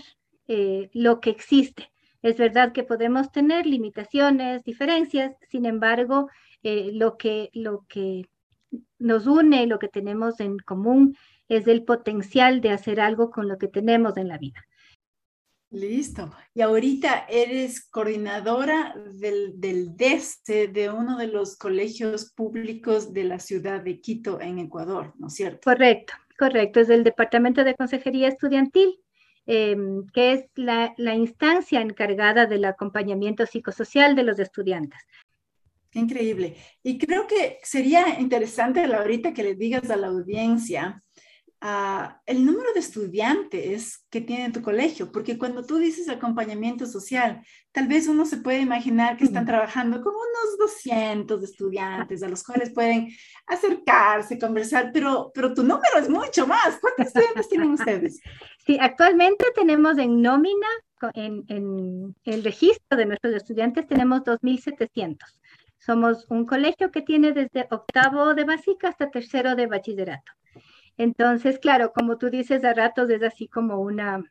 [0.48, 1.91] eh, lo que existe.
[2.22, 6.30] Es verdad que podemos tener limitaciones, diferencias, sin embargo,
[6.64, 8.30] eh, lo, que, lo que
[9.00, 11.16] nos une, lo que tenemos en común
[11.48, 14.64] es el potencial de hacer algo con lo que tenemos en la vida.
[15.72, 16.34] Listo.
[16.54, 23.40] Y ahorita eres coordinadora del, del DESE, de uno de los colegios públicos de la
[23.40, 25.62] ciudad de Quito, en Ecuador, ¿no es cierto?
[25.64, 26.82] Correcto, correcto.
[26.82, 29.01] Es del Departamento de Consejería Estudiantil,
[29.46, 35.00] em, que es la, instancia encargada del acompañamiento psicosocial de los estudiantes.
[35.94, 36.56] Increíble.
[36.84, 41.02] Y creo que sería interesante, ahorita que le digas a la audiencia
[41.62, 47.42] uh, el número de estudiantes que tiene tu colegio, porque cuando tú dices acompañamiento social,
[47.72, 52.44] tal vez uno se puede imaginar que están trabajando con unos 200 estudiantes a los
[52.44, 53.10] cuales pueden
[53.48, 56.78] acercarse, conversar, pero, pero tu número es mucho más.
[56.80, 58.20] ¿Cuántos estudiantes tienen ustedes?
[58.64, 60.68] Sí, actualmente tenemos en nómina,
[61.16, 65.18] en, en el registro de nuestros estudiantes, tenemos 2.700.
[65.80, 70.32] Somos un colegio que tiene desde octavo de básica hasta tercero de bachillerato.
[70.98, 74.24] Entonces, claro, como tú dices, a ratos es así como una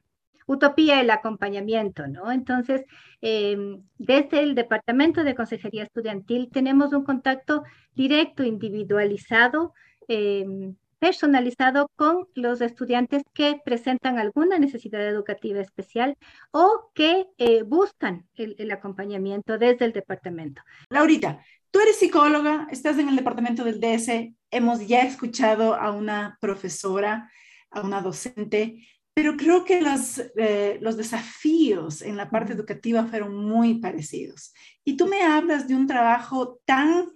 [0.47, 2.33] utopía el acompañamiento, ¿no?
[2.33, 2.85] Entonces,
[3.21, 7.63] em, desde el Departamento de Consejería Estudiantil tenemos un contacto
[7.95, 9.75] directo, individualizado,
[10.09, 16.17] em, personalizado con los estudiantes que presentan alguna necesidad educativa especial
[16.53, 20.63] o que eh, buscan el, acompañamiento desde el departamento.
[20.91, 26.37] Laurita, tú eres psicóloga, estás en el departamento del DS, hemos ya escuchado a una
[26.41, 27.31] profesora,
[27.71, 33.35] a una docente, pero creo que los, eh, los desafíos en la parte educativa fueron
[33.35, 34.53] muy parecidos.
[34.85, 37.09] Y tú me hablas de un trabajo tan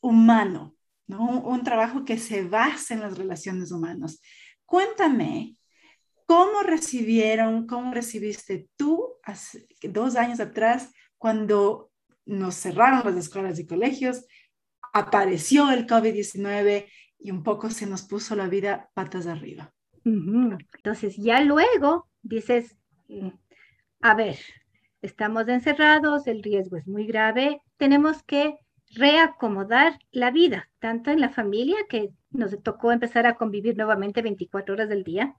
[0.00, 0.77] humano,
[1.08, 4.20] un trabajo que se basa en las relaciones humanas.
[4.64, 5.56] Cuéntame,
[6.26, 9.14] ¿cómo recibieron, cómo recibiste tú
[9.82, 11.90] dos años atrás cuando
[12.26, 14.26] nos cerraron las escuelas y colegios,
[14.92, 16.86] apareció el COVID-19
[17.18, 19.72] y un poco se nos puso la vida patas arriba?
[20.04, 22.76] Entonces, ya luego dices,
[23.08, 23.28] mm,
[24.00, 24.38] a ver,
[25.02, 28.58] estamos encerrados, el riesgo es muy grave, tenemos que
[28.94, 34.74] reacomodar la vida, tanto en la familia, que nos tocó empezar a convivir nuevamente 24
[34.74, 35.34] horas del día,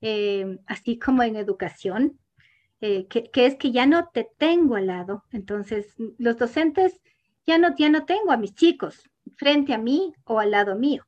[0.00, 2.18] eh, así como en educación,
[2.80, 5.24] eh, que, es que ya no te tengo al lado.
[5.32, 7.00] Entonces, los docentes,
[7.46, 11.04] ya no, ya no tengo a mis chicos frente a mí o al lado mío.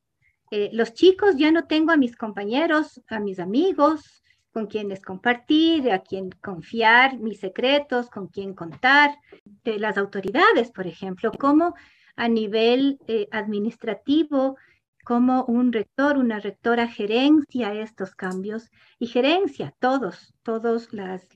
[0.50, 5.90] Eh, los chicos, ya no tengo a mis compañeros, a mis amigos, con quienes compartir,
[5.92, 9.16] a quien confiar mis secretos, con quien contar,
[9.64, 11.74] de las autoridades, por ejemplo, como
[12.16, 14.56] a nivel eh, administrativo,
[15.04, 21.26] como un rector, una rectora gerencia estos cambios y gerencia todos, todas las,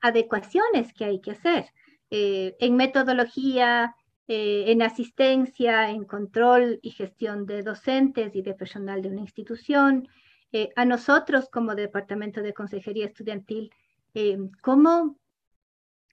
[0.00, 1.66] adecuaciones que hay que hacer
[2.10, 3.94] eh, en metodología,
[4.26, 10.08] eh, en asistencia, en control y gestión de docentes y de personal de una institución,
[10.52, 13.70] eh, a nosotros como Departamento de Consejería Estudiantil,
[14.12, 15.16] eh, ¿cómo,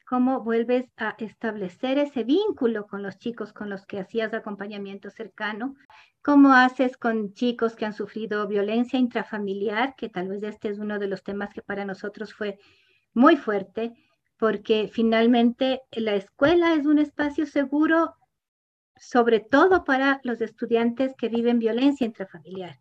[0.08, 5.76] cómo vuelves a establecer ese vínculo con los chicos con los que hacías acompañamiento cercano,
[6.22, 11.00] cómo haces con chicos que han sufrido violencia intrafamiliar, que tal vez este es uno
[11.00, 12.60] de los temas que para nosotros fue
[13.14, 13.94] muy fuerte,
[14.38, 18.16] porque finalmente la escuela es un espacio seguro,
[18.96, 22.80] sobre todo para los estudiantes que viven violencia intrafamiliar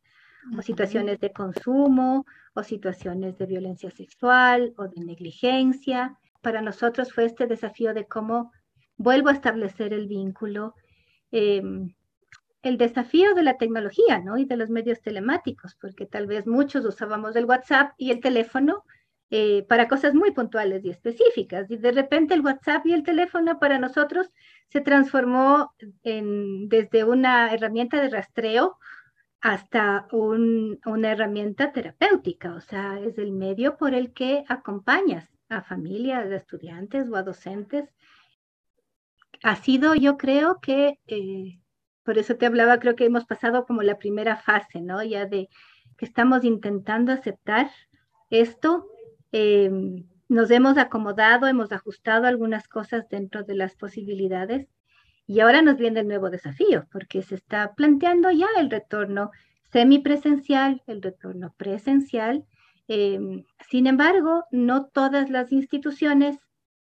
[0.57, 6.19] o situaciones de consumo, o situaciones de violencia sexual o de negligencia.
[6.41, 8.53] Para nosotros fue este desafío de cómo
[8.97, 10.75] vuelvo a establecer el vínculo,
[11.31, 11.95] em,
[12.63, 14.37] el desafío de la tecnología, ¿no?
[14.39, 18.85] Y de los medios telemáticos, porque tal vez muchos usábamos el WhatsApp y el teléfono
[19.31, 21.71] eh, para cosas muy puntuales y específicas.
[21.71, 24.33] Y de repente el WhatsApp y el teléfono para nosotros
[24.69, 28.79] se transformó en, desde una herramienta de rastreo
[29.41, 36.31] hasta una herramienta terapéutica, o sea, es el medio por el que acompañas a familias,
[36.31, 37.89] a estudiantes o a docentes.
[39.45, 41.61] Ha sido, yo creo que, eh,
[42.03, 45.03] por eso te hablaba, creo que hemos pasado como la primera fase, ¿no?
[45.05, 45.49] Ya de
[45.97, 47.71] que estamos intentando aceptar
[48.31, 48.89] esto.
[49.31, 54.67] Em, nos hemos acomodado, hemos ajustado algunas cosas dentro de las posibilidades
[55.29, 59.31] y ahora nos viene el nuevo desafío, porque se está planteando ya el retorno
[59.71, 62.47] semipresencial, el retorno presencial.
[62.89, 66.39] Em, sin embargo, no todas las instituciones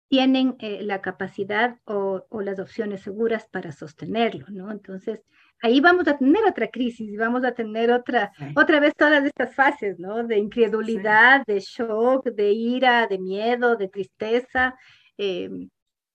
[0.07, 4.71] tienen eh, la capacidad o, las opciones seguras para sostenerlo, ¿no?
[4.71, 5.21] Entonces,
[5.61, 9.99] ahí vamos a tener otra crisis vamos a tener otra, otra vez todas estas fases,
[9.99, 10.23] ¿no?
[10.23, 14.75] De incredulidad, de shock, de ira, de miedo, de tristeza.
[15.19, 15.47] Eh,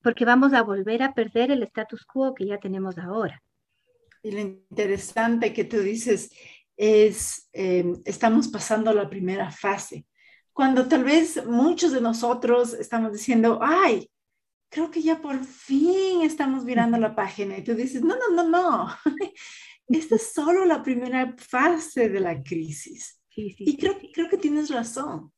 [0.01, 3.41] porque vamos a volver a perder el status quo que ya tenemos ahora.
[4.23, 6.31] Y lo interesante que tú dices
[6.75, 10.05] es, eh, estamos pasando la primera fase,
[10.53, 14.09] cuando tal vez muchos de nosotros estamos diciendo, ay,
[14.69, 18.49] creo que ya por fin estamos mirando la página y tú dices, no, no, no,
[18.49, 18.87] no,
[19.87, 23.19] esta es solo la primera fase de la crisis.
[23.35, 25.31] y creo, creo que tienes razón,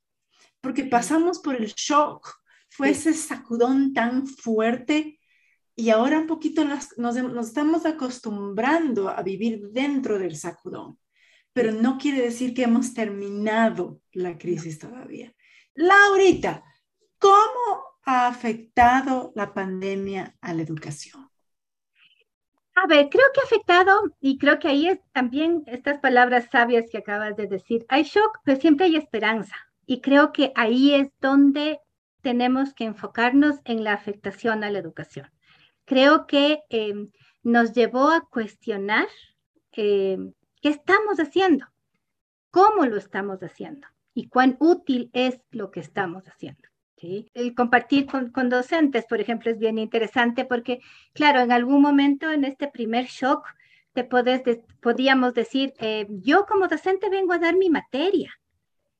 [0.62, 2.39] porque pasamos por el shock
[2.80, 5.20] fue ese sacudón tan fuerte
[5.76, 10.98] y ahora un poquito nos, nos, estamos acostumbrando a vivir dentro del sacudón,
[11.52, 15.36] pero no quiere decir que hemos terminado la crisis todavía.
[15.74, 16.63] Laurita,
[17.18, 21.30] ¿cómo ha afectado la pandemia a la educación?
[22.76, 26.86] A ver, creo que ha afectado, y creo que ahí es también estas palabras sabias
[26.89, 29.58] que acabas de decir, hay shock, pero siempre hay esperanza.
[29.86, 31.82] Y creo que ahí es donde
[32.21, 35.29] tenemos que enfocarnos en la afectación a la educación.
[35.86, 37.10] Creo que em,
[37.43, 39.08] nos llevó a cuestionar
[39.71, 41.67] em, qué estamos haciendo,
[42.51, 46.69] cómo lo estamos haciendo y cuán útil es lo que estamos haciendo.
[47.01, 50.79] El compartir con, docentes, por ejemplo, es bien interesante porque,
[51.13, 53.45] claro, en algún momento en este primer shock,
[53.93, 54.41] te podés
[54.82, 58.32] podíamos decir, eh, yo como docente vengo a dar mi materia,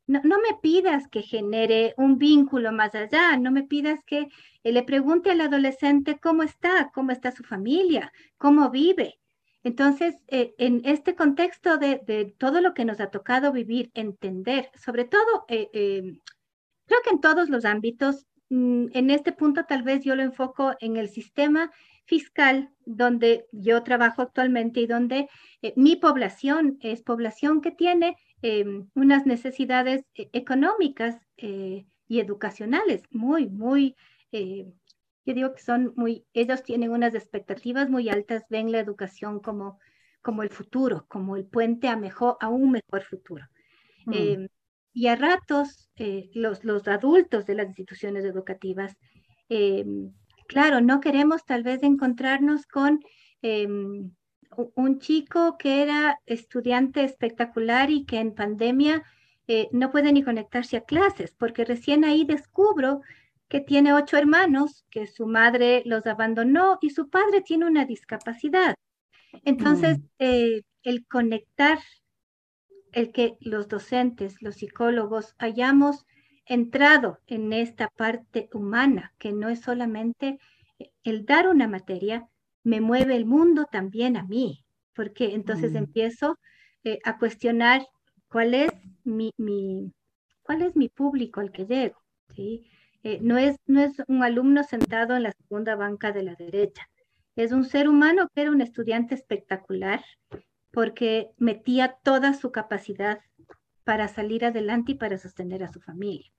[0.10, 4.28] no, me pidas que genere un vínculo más allá, no me pidas que
[4.64, 9.20] eh, le pregunte al adolescente cómo está, cómo está su familia, cómo vive.
[9.62, 15.06] Entonces, eh, en este contexto de, todo lo que nos ha tocado vivir, entender, sobre
[15.06, 15.70] todo, eh,
[16.88, 20.74] creo que en todos los ámbitos, mm, en este punto tal vez yo lo enfoco
[20.80, 21.72] en el sistema
[22.06, 25.28] fiscal donde yo trabajo actualmente y donde
[25.76, 33.50] mi población es población que tiene Em, unas necesidades eh, económicas eh, y educacionales muy,
[33.50, 33.98] muy,
[34.32, 34.66] eh,
[35.26, 39.78] yo digo que son muy, ellos tienen unas expectativas muy altas, ven la educación como,
[40.22, 43.46] como el futuro, como el puente a, mejor, a un mejor futuro.
[44.06, 44.14] Mm.
[44.14, 44.48] Em,
[44.94, 45.92] y a ratos,
[46.34, 48.98] los, los adultos de las instituciones educativas,
[49.50, 50.12] em,
[50.48, 53.00] claro, no queremos tal vez encontrarnos con
[54.76, 59.04] un chico que era estudiante espectacular y que en pandemia
[59.48, 63.02] eh, no puede ni conectarse a clases, porque recién ahí descubro
[63.48, 68.76] que tiene ocho hermanos, que su madre los abandonó y su padre tiene una discapacidad.
[69.44, 70.04] Entonces, mm.
[70.20, 71.80] eh, el conectar,
[72.92, 76.06] el que los docentes, los psicólogos hayamos
[76.46, 80.40] entrado en esta parte humana, que no es solamente
[81.04, 82.28] el dar una materia,
[82.70, 84.64] me mueve el mundo también a mí,
[84.94, 85.78] porque entonces mm.
[85.78, 86.40] empiezo
[86.84, 87.88] eh, a cuestionar
[88.30, 88.72] cuál es
[89.04, 89.34] mi,
[90.44, 91.98] cuál es mi público al que llego.
[92.36, 92.70] ¿sí?
[93.04, 96.88] Eh, no, es, no es un alumno sentado en la segunda banca de la derecha,
[97.36, 100.04] es un ser humano que era un estudiante espectacular
[100.72, 103.20] porque metía toda su capacidad
[103.84, 106.30] para salir adelante y para sostener a su familia.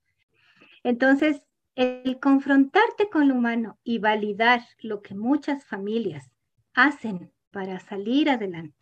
[0.84, 1.42] Entonces,
[1.80, 6.30] el confrontarte con lo humano y validar lo que muchas familias
[6.74, 8.76] hacen para salir adelante.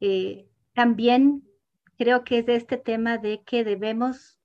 [0.00, 1.42] Eh, también
[1.98, 4.40] creo que es de este tema de que debemos,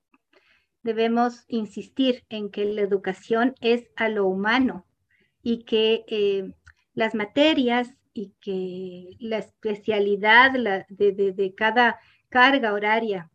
[0.83, 4.85] debemos insistir en que la educación es a lo humano
[5.41, 6.53] y que eh,
[6.95, 10.51] las materias y que la especialidad
[10.89, 13.31] de, cada carga horaria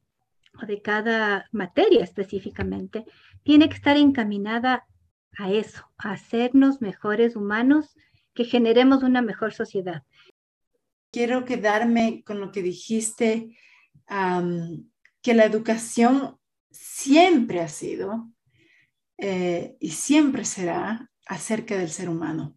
[0.63, 3.07] o de cada materia específicamente
[3.43, 4.87] tiene que estar encaminada
[5.39, 7.97] a eso, a hacernos mejores humanos,
[8.35, 10.03] que generemos una mejor sociedad.
[11.11, 13.57] Quiero quedarme con lo que dijiste,
[14.07, 16.37] que la educación
[16.71, 18.31] siempre ha sido
[19.19, 22.57] eh, y siempre será acerca del ser humano.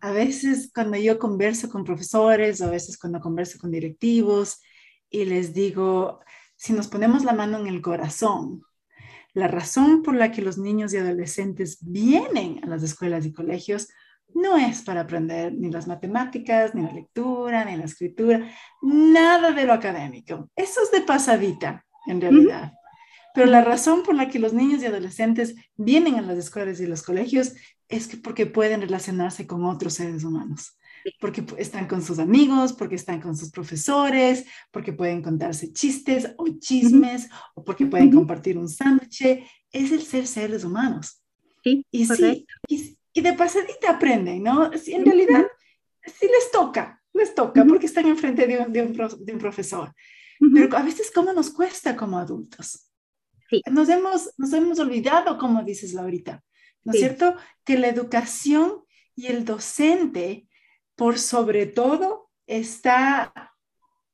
[0.00, 4.60] A veces cuando yo converso con profesores o a veces cuando converso con directivos
[5.10, 6.20] y les digo,
[6.56, 8.62] si nos ponemos la mano en el corazón,
[9.34, 13.88] la razón por la que los niños y adolescentes vienen a las escuelas y colegios
[14.32, 18.48] no es para aprender ni las matemáticas, ni la lectura, ni la escritura,
[18.82, 20.50] nada de lo académico.
[20.56, 22.72] Eso es de pasadita, en realidad.
[23.34, 26.86] Pero la razón por la que los niños y adolescentes vienen a las escuelas y
[26.86, 27.54] los colegios
[27.88, 30.78] es que porque pueden relacionarse con otros seres humanos,
[31.20, 36.46] porque están con sus amigos, porque están con sus profesores, porque pueden contarse chistes o
[36.58, 39.22] chismes, o porque pueden compartir un sándwich.
[39.70, 41.22] Es el ser seres humanos.
[41.62, 44.70] Sí, y, sí, y, de pasadita aprenden, ¿no?
[44.72, 45.46] en realidad,
[46.04, 49.94] sí les toca, les toca, porque están enfrente de un, de un, de un profesor.
[50.52, 52.90] Pero a veces, ¿cómo nos cuesta como adultos?
[53.48, 53.62] Sí.
[53.70, 56.42] Nos, hemos, nos hemos olvidado, como dices Laurita,
[56.82, 57.36] ¿no es cierto?
[57.64, 58.84] Que la educación
[59.14, 60.46] y el docente,
[60.96, 63.32] por sobre todo, está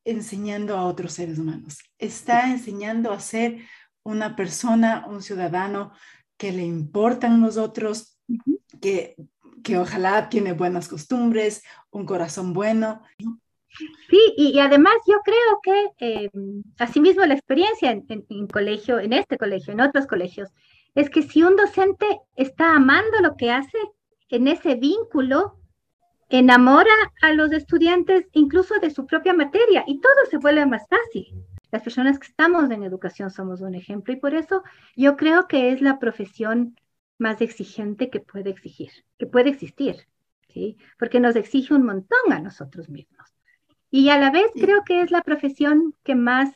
[0.04, 3.58] enseñando a otros seres humanos, está enseñando a ser
[4.02, 5.92] una persona, un ciudadano
[6.36, 8.18] que le importan los otros,
[8.80, 9.16] que,
[9.62, 13.02] que ojalá tiene buenas costumbres, un corazón bueno.
[14.08, 16.30] Sí, y, además yo creo que eh,
[16.78, 20.48] asimismo la experiencia en, en, colegio, en este colegio, en otros colegios,
[20.94, 23.78] es que si un docente está amando lo que hace,
[24.28, 25.59] en ese vínculo,
[26.30, 31.44] enamora a los estudiantes incluso de su propia materia y todo se vuelve más fácil.
[31.70, 34.62] Las personas que estamos en educación somos un ejemplo y por eso
[34.96, 36.76] yo creo que es la profesión
[37.18, 40.06] más exigente que puede exigir, que puede existir,
[40.48, 40.78] ¿sí?
[40.98, 43.28] Porque nos exige un montón a nosotros mismos.
[43.90, 46.54] Y a la vez creo que es la profesión que más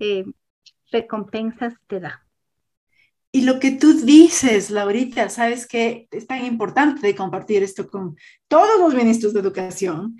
[0.00, 0.24] eh,
[0.90, 2.23] recompensas te da.
[3.34, 8.16] Y lo que tú dices, Laurita, sabes que es tan importante de compartir esto con
[8.46, 10.16] todos los ministros de educación,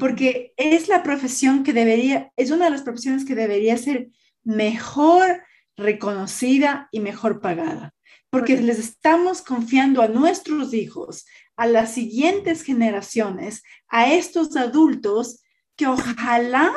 [0.00, 4.08] porque es la profesión que debería, es una de las profesiones que debería ser
[4.42, 5.44] mejor
[5.76, 7.94] reconocida y mejor pagada,
[8.30, 15.40] porque les estamos confiando a nuestros hijos, a las siguientes generaciones, a estos adultos
[15.76, 16.74] que ojalá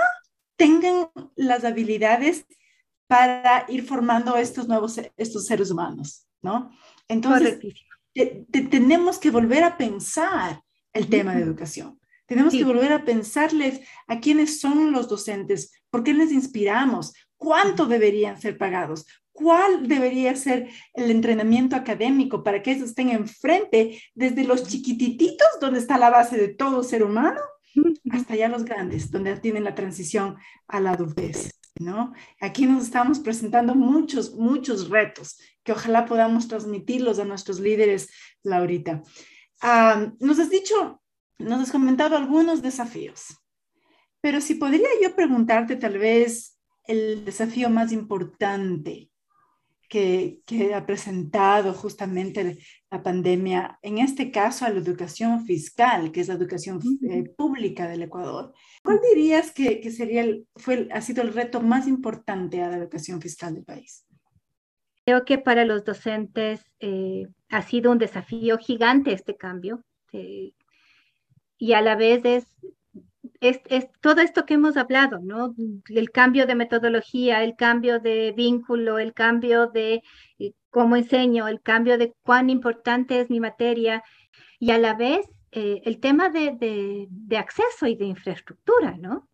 [0.55, 2.45] tengan las habilidades
[3.09, 6.69] para ir formando estos nuevos, estos seres humanos, ¿no?
[7.07, 7.57] Entonces,
[8.69, 10.61] tenemos que volver a pensar
[10.93, 11.99] el tema de educación.
[12.27, 17.87] Tenemos que volver a pensarles a quiénes son los docentes, por qué les inspiramos, cuánto
[17.87, 24.43] deberían ser pagados, cuál debería ser el entrenamiento académico para que ellos estén enfrente desde
[24.43, 27.41] los chiquititos, donde está la base de todo ser humano,
[28.11, 30.37] hasta ya los grandes, donde tienen la transición
[30.67, 31.58] a la adultez.
[31.79, 32.13] ¿No?
[32.39, 38.09] Aquí nos estamos presentando muchos, muchos retos que ojalá podamos transmitirlos a nuestros líderes,
[38.43, 39.01] Laurita.
[40.19, 41.01] Nos has dicho,
[41.39, 43.35] nos has comentado algunos desafíos,
[44.21, 49.09] pero si podría yo preguntarte tal vez el desafío más importante
[49.89, 50.41] que,
[50.73, 52.59] ha presentado justamente
[52.91, 56.79] la pandemia, en este caso a la educación fiscal, que es la educación
[57.09, 58.53] eh, pública del Ecuador.
[58.83, 63.19] ¿Cuál dirías que, sería el, fue, ha sido el reto más importante a la educación
[63.19, 64.05] fiscal del país?
[65.05, 69.83] Creo que para los docentes eh, ha sido un desafío gigante este cambio
[70.13, 70.53] eh,
[71.57, 72.45] y a la vez es
[73.41, 73.61] es,
[74.01, 75.55] todo esto que hemos hablado, ¿no?
[75.87, 80.01] El cambio de metodología, el cambio de vínculo, el cambio de
[80.39, 84.03] eh, cómo enseño, el cambio de cuán importante es mi materia
[84.59, 89.29] y a la vez eh, el tema de, acceso y de infraestructura, ¿no?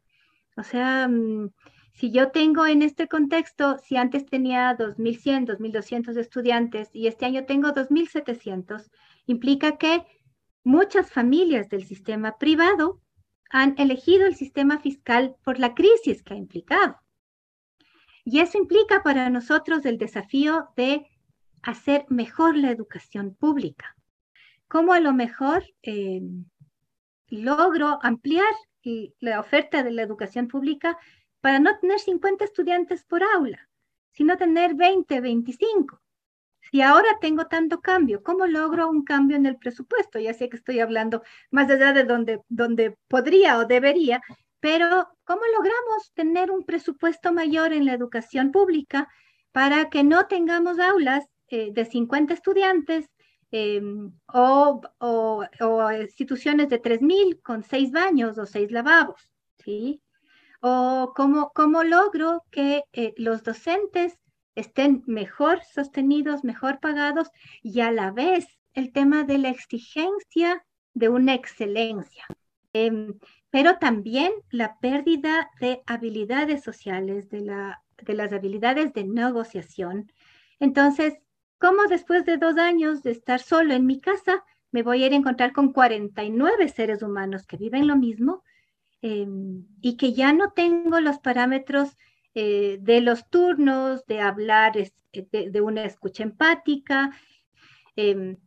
[0.56, 1.50] O sea, mm,
[1.94, 7.46] si yo tengo en este contexto, si antes tenía 2.100, 2.200 estudiantes y este año
[7.46, 8.90] tengo 2.700,
[9.26, 10.04] implica que
[10.64, 13.02] muchas familias del sistema privado
[13.56, 17.00] han elegido el sistema fiscal por la crisis que ha implicado.
[18.26, 21.08] Y eso implica para nosotros el desafío de
[21.64, 23.96] hacer mejor la educación pública.
[24.68, 26.22] ¿Cómo a lo mejor eh,
[27.30, 28.54] logro ampliar
[29.22, 30.98] la oferta de la educación pública
[31.40, 33.70] para no tener 50 estudiantes por aula,
[34.12, 36.02] sino tener 20, 25?
[36.76, 40.20] Si ahora tengo tanto cambio, ¿cómo logro un cambio en el presupuesto?
[40.20, 44.22] Ya sé que estoy hablando más allá de donde, donde podría o debería,
[44.60, 49.08] pero ¿cómo logramos tener un presupuesto mayor en la educación pública
[49.54, 53.10] para que no tengamos aulas eh, de 50 estudiantes
[53.52, 54.82] em, o,
[55.98, 59.32] instituciones de 3.000 con 6 baños o 6 lavabos?
[59.60, 60.02] ¿sí?
[60.60, 64.20] ¿O cómo, cómo logro que eh, los docentes
[64.56, 67.30] estén mejor sostenidos, mejor pagados
[67.62, 72.26] y a la vez el tema de la exigencia de una excelencia?
[72.74, 73.18] Em,
[73.52, 80.12] pero también la pérdida de habilidades sociales, de, la, de las habilidades de negociación.
[80.60, 81.14] Entonces,
[81.58, 85.14] ¿cómo después de dos años de estar solo en mi casa me voy a ir
[85.14, 88.44] a encontrar con 49 seres humanos que viven lo mismo
[89.02, 91.96] em, y que ya no tengo los parámetros
[92.36, 97.12] eh, de los turnos, de hablar de, una escucha empática?
[97.96, 98.38] Em,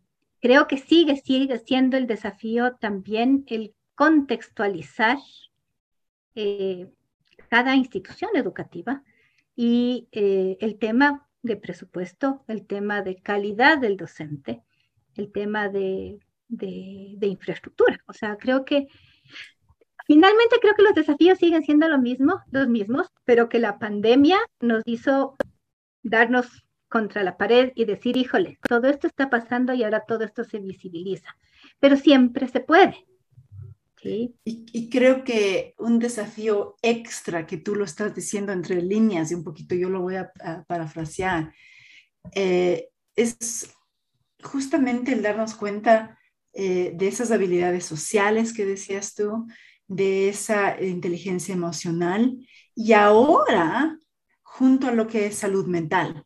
[0.40, 5.18] creo que sigue, sigue siendo el desafío también el contextualizar
[6.34, 6.86] eh,
[7.48, 9.02] cada institución educativa
[9.56, 14.62] y eh, el tema de presupuesto, el tema de calidad del docente,
[15.16, 16.20] el tema de,
[17.20, 17.98] infraestructura.
[18.06, 18.86] O sea, creo que
[20.08, 24.38] finalmente creo que los desafíos siguen siendo lo mismo, los mismos, pero que la pandemia
[24.60, 25.36] nos hizo
[26.02, 30.42] darnos contra la pared y decir, híjole, todo esto está pasando y ahora todo esto
[30.42, 31.36] se visibiliza.
[31.78, 33.06] Pero siempre se puede.
[34.44, 39.44] Y, creo que un desafío extra que tú lo estás diciendo entre líneas y un
[39.44, 40.32] poquito yo lo voy a,
[40.66, 41.52] parafrasear,
[42.32, 43.70] eh, es
[44.42, 46.18] justamente el darnos cuenta
[46.52, 49.46] eh, de esas habilidades sociales que decías tú,
[49.88, 52.38] de esa inteligencia emocional
[52.74, 53.98] y ahora
[54.42, 56.24] junto a lo que es salud mental.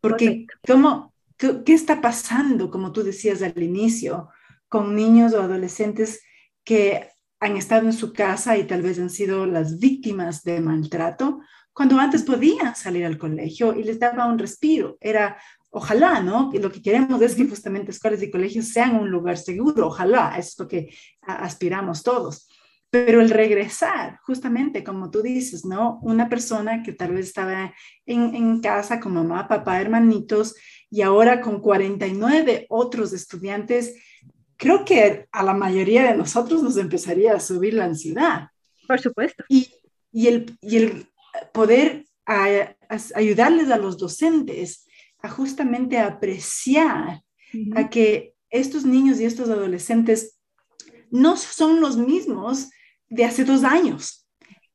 [0.00, 4.28] Porque ¿cómo, qué, ¿qué está pasando, como tú decías al inicio,
[4.68, 6.20] con niños o adolescentes?
[6.64, 7.08] que
[7.40, 11.40] han estado en su casa y tal vez han sido las víctimas de maltrato,
[11.72, 14.96] cuando antes podían salir al colegio y les daba un respiro.
[15.00, 15.36] Era,
[15.70, 16.50] ojalá, ¿no?
[16.52, 20.58] lo que queremos es que justamente escuelas y colegios sean un lugar seguro, ojalá, es
[20.58, 22.48] lo que aspiramos todos.
[22.94, 25.98] Pero el regresar, justamente como tú dices, ¿no?
[26.02, 27.74] Una persona que tal vez estaba
[28.06, 30.54] en, en casa con mamá, papá, hermanitos,
[30.88, 33.96] y ahora con 49 otros estudiantes
[34.56, 38.50] creo que a la mayoría de nosotros nos empezaría a subir la ansiedad.
[38.86, 39.42] Por supuesto.
[39.48, 39.74] Y,
[40.12, 41.08] y, el, y el,
[41.52, 44.86] poder ayudarles a los docentes
[45.20, 47.22] a justamente apreciar
[47.74, 50.38] a que estos niños y estos adolescentes
[51.10, 52.68] no son los mismos
[53.14, 54.24] de hace dos años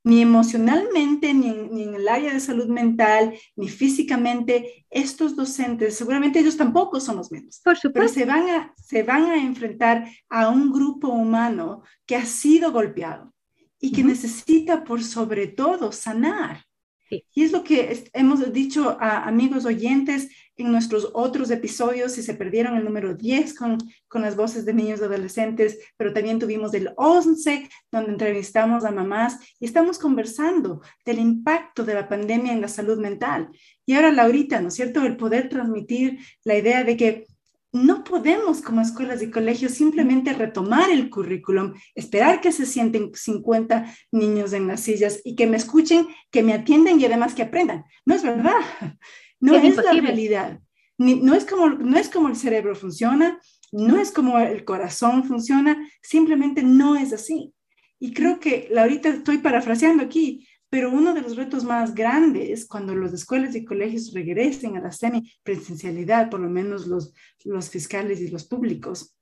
[0.04, 6.58] ni emocionalmente, ni en, el área de salud mental, ni físicamente, estos docentes, seguramente ellos
[6.58, 7.60] tampoco son los mismos.
[7.64, 7.94] Por supuesto.
[7.94, 12.72] Pero se van, a, se van a enfrentar a un grupo humano que ha sido
[12.72, 13.34] golpeado
[13.80, 16.64] y que necesita por sobre todo sanar.
[17.10, 22.34] Y es lo que hemos dicho a amigos oyentes en nuestros otros episodios, si se
[22.34, 26.74] perdieron el número 10 con, con las voces de niños y adolescentes, pero también tuvimos
[26.74, 32.62] el 11, donde entrevistamos a mamás y estamos conversando del impacto de la pandemia en
[32.62, 33.50] la salud mental.
[33.86, 35.04] Y ahora, Laurita, ¿no es cierto?
[35.06, 37.28] El poder transmitir la idea de que
[37.72, 43.94] no podemos como escuelas y colegios simplemente retomar el currículum, esperar que se sienten 50
[44.12, 47.86] niños en las sillas y que me escuchen, que me atiendan y además que aprendan.
[48.06, 48.54] No es verdad.
[49.42, 50.60] No es, la realidad.
[50.98, 53.40] no, es como, no es como el cerebro funciona,
[53.72, 57.54] no es como el corazón funciona, simplemente no es así.
[58.00, 62.96] Y creo que ahorita estoy parafraseando aquí, pero uno de los retos más grandes cuando
[62.96, 67.14] las escuelas y colegios regresen a la semipresencialidad, por lo menos los,
[67.44, 69.16] los fiscales y los públicos,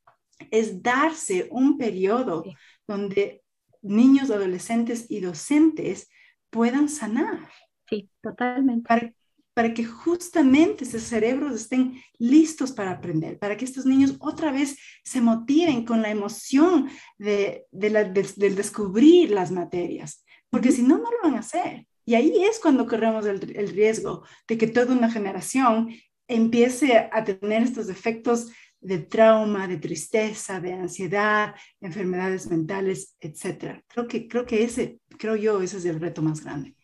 [0.52, 2.44] es darse un periodo
[2.88, 3.44] donde
[3.82, 6.10] niños, adolescentes y docentes
[6.50, 7.50] puedan sanar.
[7.90, 8.88] Sí, totalmente.
[8.88, 9.14] Para,
[9.54, 14.78] para que justamente esos cerebros estén listos para aprender, para que estos niños otra vez
[15.04, 21.18] se motiven con la emoción de, del descubrir las materias, porque si no, no lo
[21.24, 21.86] van a hacer.
[22.06, 25.90] Y ahí es cuando corremos el, el riesgo de que toda una generación
[26.28, 33.84] empiece a tener estos efectos de trauma, de tristeza, de ansiedad, enfermedades mentales, etcétera.
[33.88, 36.76] Creo que, creo que ese, creo yo, ese es el reto más grande.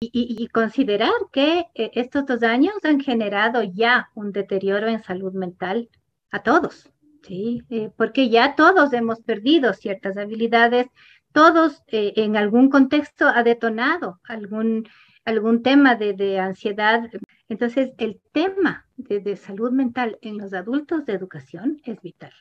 [0.00, 5.88] Y, considerar que eh, estos dos años han generado ya un deterioro en salud mental
[6.32, 6.90] a todos,
[7.22, 7.62] ¿sí?
[7.70, 10.88] Eh, porque ya todos hemos perdido ciertas habilidades,
[11.32, 14.88] todos eh, en algún contexto ha detonado algún,
[15.24, 17.10] algún tema de, de ansiedad.
[17.48, 22.32] Entonces, el tema de, de salud mental en los adultos de educación es vital.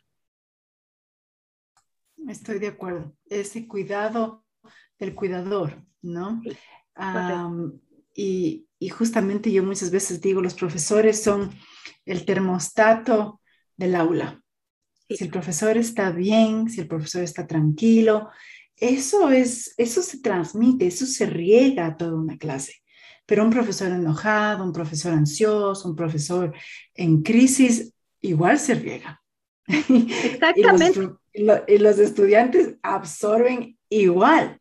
[2.28, 3.14] Estoy de acuerdo.
[3.30, 4.44] Ese cuidado
[5.00, 6.42] del cuidador, ¿no?
[8.14, 11.52] y, y, justamente yo muchas veces digo, los profesores son
[12.06, 13.40] el termostato
[13.76, 14.42] del aula.
[15.08, 18.30] Si el profesor está bien, si el profesor está tranquilo,
[18.78, 22.76] eso es, eso se transmite, eso se riega a toda una clase.
[23.26, 26.54] Pero un profesor enojado, un profesor ansioso, un profesor
[26.94, 29.22] en crisis, igual se riega.
[29.68, 31.10] Exactamente.
[31.34, 34.60] y los estudiantes absorben igual.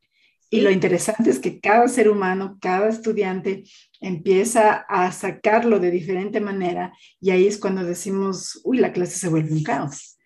[0.49, 3.65] Y lo interesante es que cada ser humano, cada estudiante
[4.01, 9.29] empieza a sacarlo de diferente manera y ahí es cuando decimos, uy, la clase se
[9.29, 10.19] vuelve un caos.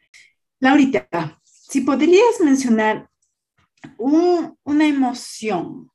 [0.61, 1.09] Laurita,
[1.43, 3.10] si podrías mencionar
[3.99, 5.91] una emoción,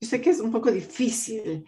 [0.00, 1.64] yo sé que es un poco difícil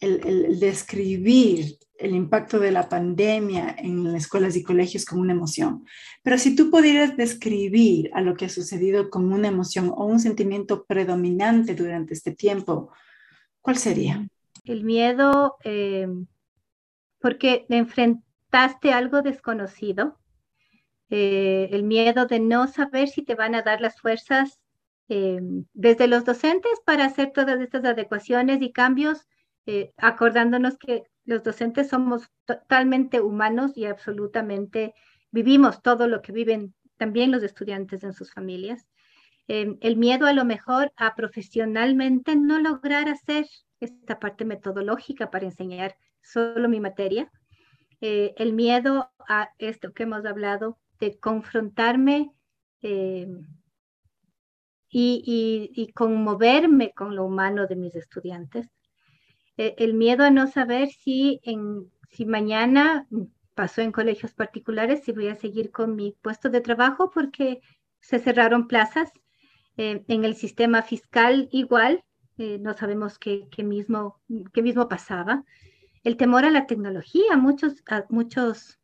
[0.00, 5.86] el describir el impacto de la pandemia en escuelas y colegios como una emoción.
[6.22, 10.18] Pero si tú pudieras describir a lo que ha sucedido como una emoción o un
[10.18, 12.92] sentimiento predominante durante este tiempo,
[13.60, 14.26] ¿cuál sería?
[14.64, 16.08] El miedo, eh,
[17.20, 20.18] porque enfrentaste algo desconocido,
[21.10, 24.58] eh, el miedo de no saber si te van a dar las fuerzas
[25.08, 25.40] eh,
[25.72, 29.26] desde los docentes para hacer todas estas adecuaciones y cambios,
[29.96, 34.94] acordándonos que los docentes somos totalmente humanos y absolutamente
[35.30, 38.86] vivimos todo lo que viven también los estudiantes en sus familias.
[39.48, 43.46] Em, el miedo a lo mejor a profesionalmente no lograr hacer
[43.80, 47.30] esta parte metodológica para enseñar solo mi materia.
[48.00, 52.32] Eh, el miedo a esto que hemos hablado de confrontarme
[52.80, 53.46] em,
[54.96, 58.68] y, y conmoverme con lo humano de mis estudiantes.
[59.56, 63.06] Eh, el miedo a no saber si, en, si mañana
[63.54, 67.60] pasó en colegios particulares, si voy a seguir con mi puesto de trabajo porque
[68.00, 69.12] se cerraron plazas.
[69.76, 72.04] Eh, en el sistema fiscal igual,
[72.38, 74.20] eh, no sabemos qué, qué, mismo,
[74.52, 75.44] qué mismo pasaba.
[76.02, 78.78] El temor a la tecnología, muchos, muchos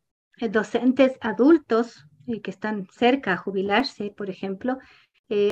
[0.49, 4.77] docentes adultos que están cerca a jubilarse, por ejemplo,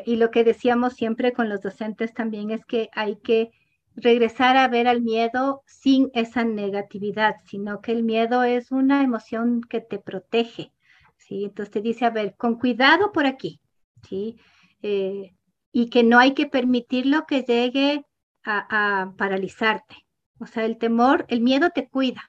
[0.06, 3.52] y lo que decíamos siempre con los docentes también es que hay que
[3.96, 9.62] regresar a ver al miedo sin esa negatividad, sino que el miedo es una emoción
[9.62, 10.74] que te protege,
[11.18, 11.46] ¿sí?
[11.46, 13.62] Entonces te dice, a ver, con cuidado por aquí,
[14.08, 14.38] ¿sí?
[14.82, 15.34] Eh,
[15.72, 18.04] y que no hay que permitirlo que llegue
[18.44, 20.08] a, paralizarte.
[20.40, 22.22] O sea, el temor, el miedo te cuida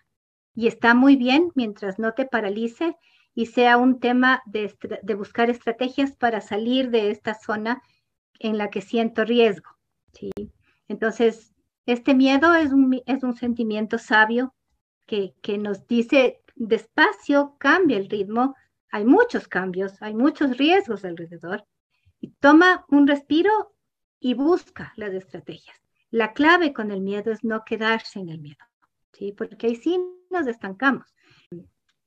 [0.55, 2.97] y está muy bien mientras no te paralice
[3.41, 4.70] y sea un tema de,
[5.14, 7.80] buscar estrategias para salir de esta zona
[8.38, 9.70] en la que siento riesgo,
[10.12, 10.30] ¿sí?
[10.88, 11.55] Entonces,
[11.86, 14.55] este miedo es un, es un sentimiento sabio
[15.07, 18.57] que, que nos dice despacio, cambia el ritmo,
[18.91, 21.64] hay muchos cambios, hay muchos riesgos alrededor.
[22.20, 23.74] Y toma un respiro
[24.18, 25.80] y busca las estrategias.
[26.11, 28.66] La clave con el miedo es no quedarse en el miedo,
[29.14, 29.32] ¿sí?
[29.32, 31.07] porque ahí sí nos estancamos.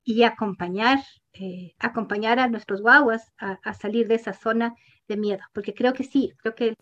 [0.03, 0.99] Y acompañar,
[1.33, 4.75] eh, acompañar a nuestros guaguas a, a, salir de esa zona
[5.07, 6.75] de miedo, porque creo que sí, creo que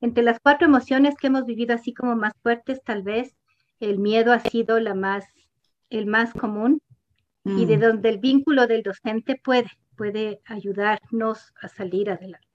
[0.00, 3.36] entre las cuatro emociones que hemos vivido así como más fuertes, tal vez
[3.78, 5.24] el miedo ha sido la más,
[5.90, 6.80] el más común
[7.44, 7.80] y de mm.
[7.80, 12.46] donde el vínculo del docente puede, puede ayudarnos a salir adelante.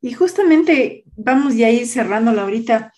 [0.00, 2.92] Y justamente vamos ya ir cerrando, ahorita.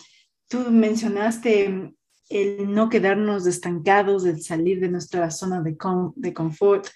[0.48, 1.94] Tú mencionaste
[2.32, 5.76] el no quedarnos estancados, el salir de nuestra zona de,
[6.16, 6.88] de confort.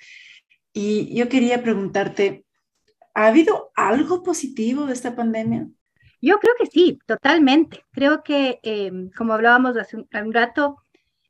[0.73, 2.45] Y yo quería preguntarte,
[3.15, 5.69] ¿ha habido algo positivo de esta pandemia?
[6.21, 7.85] Yo creo que sí, totalmente.
[7.93, 10.79] Creo que, eh, como hablábamos hace un, rato,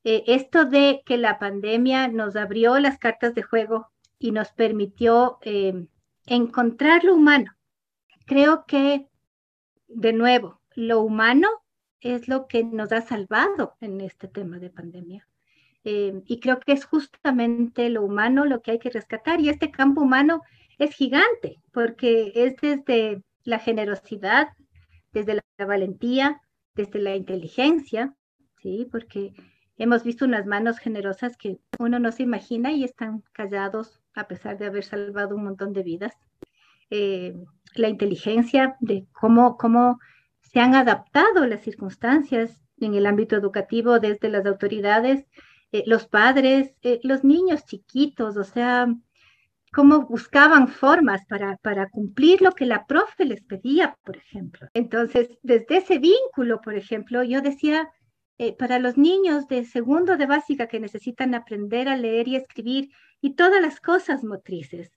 [0.05, 3.89] eh, esto de que la pandemia nos abrió las cartas de juego
[4.19, 5.87] y nos permitió eh,
[6.27, 7.53] encontrar lo humano.
[8.27, 9.09] Creo que,
[9.89, 11.49] de nuevo, lo humano
[12.15, 15.27] es lo que nos ha salvado en este tema de pandemia.
[15.85, 19.41] y creo que es justamente lo humano lo que hay que rescatar.
[19.41, 20.43] Y este campo humano
[20.79, 24.49] es gigante, porque es desde la generosidad,
[25.13, 26.41] desde la valentía,
[26.75, 28.15] desde la inteligencia,
[28.61, 28.89] ¿sí?
[28.91, 29.33] Porque
[29.79, 34.59] hemos visto unas manos generosas que uno no se imagina y están callados a pesar
[34.59, 36.15] de haber salvado un montón de vidas.
[36.91, 37.35] Eh,
[37.75, 39.99] la inteligencia de cómo, cómo
[40.57, 45.27] se han adaptado las circunstancias en el ámbito educativo desde las autoridades,
[45.71, 48.87] eh, los padres, eh, los niños chiquitos, o sea,
[49.71, 54.67] cómo buscaban formas para, para cumplir lo que la profe les pedía, por ejemplo.
[54.73, 57.91] Entonces, desde ese vínculo, por ejemplo, yo decía,
[58.39, 62.89] eh, para los niños de segundo de básica que necesitan aprender a leer y escribir
[63.21, 64.91] y todas las cosas motrices,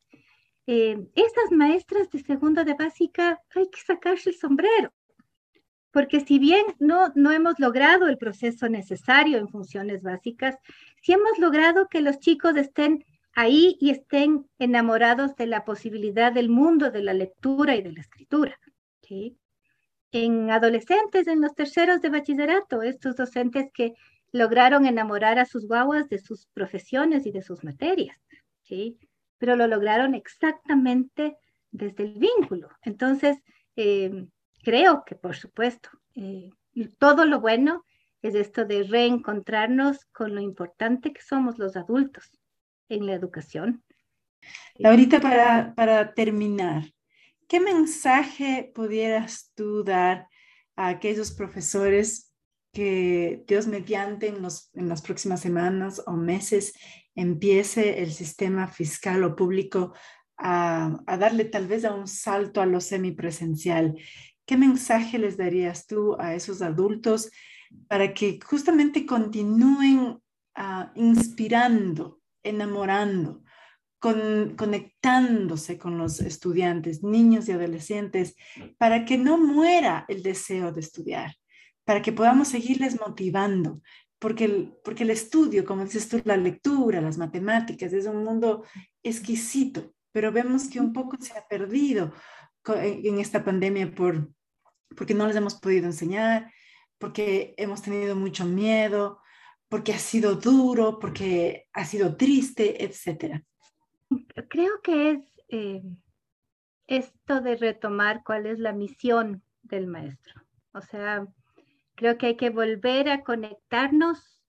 [0.68, 4.94] eh, estas maestras de segundo de básica hay que sacarse el sombrero,
[5.92, 10.58] porque si bien no, no hemos logrado el proceso necesario en funciones básicas,
[11.02, 16.50] sí hemos logrado que los chicos estén ahí y estén enamorados de la posibilidad del
[16.50, 18.60] mundo de la lectura y de la escritura.
[20.12, 23.94] En adolescentes, en los terceros de bachillerato, estos docentes que
[24.32, 28.18] lograron enamorar a sus guaguas de sus profesiones y de sus materias,
[28.62, 28.98] ¿sí?
[29.38, 31.38] pero lo lograron exactamente
[31.72, 32.70] desde el vínculo.
[32.84, 33.38] Entonces,
[33.76, 34.28] eh,
[34.64, 36.50] creo que, por supuesto, eh,
[36.98, 37.86] todo lo bueno
[38.22, 42.32] es esto de reencontrarnos con lo importante que somos los adultos
[42.90, 43.84] en la educación.
[44.84, 46.84] Ahorita para, para terminar,
[47.48, 50.28] ¿qué mensaje pudieras tú dar
[50.76, 52.34] a aquellos profesores
[52.72, 56.74] que Dios mediante en, los, en las próximas semanas o meses
[57.16, 59.94] empiece el sistema fiscal o público
[60.38, 63.98] a, a, darle tal vez a un salto a lo semipresencial.
[64.50, 67.30] ¿Qué mensaje les darías tú a esos adultos
[67.88, 70.00] para que justamente continúen
[70.58, 73.44] uh, inspirando enamorando,
[74.00, 78.36] con, conectándose con los estudiantes, niños y adolescentes,
[78.80, 81.36] para que no muera el deseo de estudiar,
[81.86, 83.84] para que podamos seguirles motivando,
[84.18, 88.64] porque el, porque el estudio, como dices tú, la lectura, las matemáticas, es un mundo
[89.04, 92.12] exquisito, pero vemos que un poco se ha perdido
[92.66, 94.28] en esta pandemia por,
[94.96, 96.52] porque no les hemos podido enseñar,
[96.98, 99.22] porque hemos tenido mucho miedo,
[99.70, 103.44] porque ha sido duro, porque ha sido triste, etcétera?
[104.50, 105.20] Creo que es
[105.50, 105.84] eh,
[106.88, 110.42] esto de retomar cuál es la misión del maestro.
[110.74, 111.28] O sea,
[111.96, 114.44] creo que hay que volver a conectarnos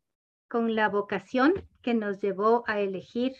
[0.48, 3.32] con la vocación que nos llevó a elegir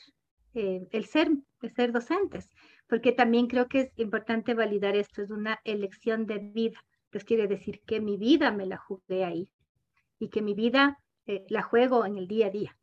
[0.55, 1.31] eh, el ser,
[1.63, 2.51] el ser docentes,
[2.89, 6.79] porque también creo que es importante validar esto, es una elección de vida.
[7.11, 9.51] Entonces quiere decir que mi vida me la jugué ahí
[10.21, 12.77] y que mi vida eh, la juego en el día a día.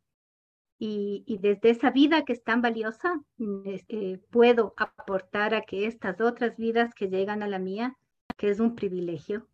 [0.78, 6.58] Y, desde esa vida que es tan valiosa, eh, puedo aportar a que estas otras
[6.58, 7.96] vidas que llegan a la mía,
[8.36, 9.48] que es un privilegio,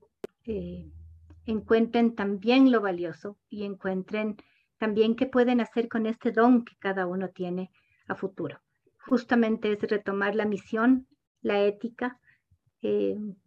[0.44, 0.90] eh,
[1.46, 4.36] encuentren también lo valioso y encuentren
[4.76, 7.70] también qué pueden hacer con este don que cada uno tiene
[8.08, 8.60] a futuro.
[8.98, 11.06] Justamente es retomar la misión,
[11.42, 12.18] la ética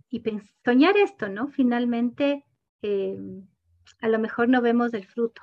[0.10, 0.24] y
[0.64, 1.47] soñar esto, ¿no?
[1.47, 2.45] Finalmente,
[4.01, 5.41] a lo mejor no vemos el fruto,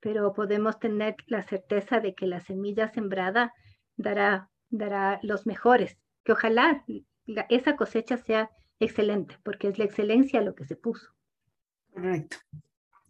[0.00, 3.52] pero podemos tener la certeza de que la semilla sembrada
[3.96, 6.84] dará, dará los mejores, que ojalá
[7.48, 11.14] esa cosecha sea excelente, porque es la excelencia lo que se puso.
[11.92, 12.38] Correcto.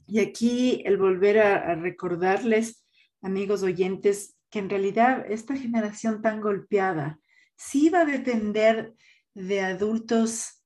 [0.07, 2.85] Y aquí el volver a, recordarles,
[3.23, 7.21] amigos oyentes, que en realidad esta generación tan golpeada
[7.55, 8.95] sí va a depender
[9.35, 10.63] de adultos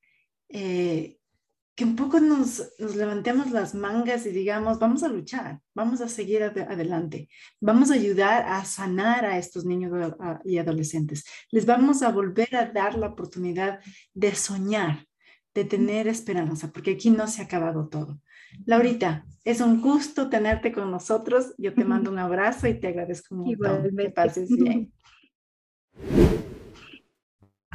[0.49, 1.19] eh,
[1.75, 6.09] que un poco nos, nos, levantemos las mangas y digamos, vamos a luchar, vamos a
[6.09, 7.29] seguir adelante,
[7.61, 11.25] vamos a ayudar a sanar a estos niños y adolescentes.
[11.51, 13.81] Les vamos a volver a dar la oportunidad
[14.13, 15.05] de soñar,
[15.53, 18.21] de tener esperanza, porque aquí no se ha acabado todo.
[18.67, 21.55] Laurita, es un gusto tenerte con nosotros.
[21.59, 23.59] Yo te mando un abrazo y te agradezco mucho.
[23.99, 24.93] Que pases bien.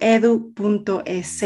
[0.01, 1.45] .edu.es.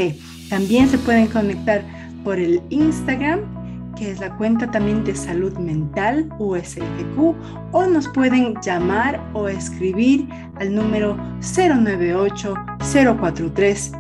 [0.49, 1.85] También se pueden conectar
[2.25, 7.35] por el Instagram, que es la cuenta también de salud mental USFQ,
[7.73, 12.55] o nos pueden llamar o escribir al número 098
[12.93, 13.93] 043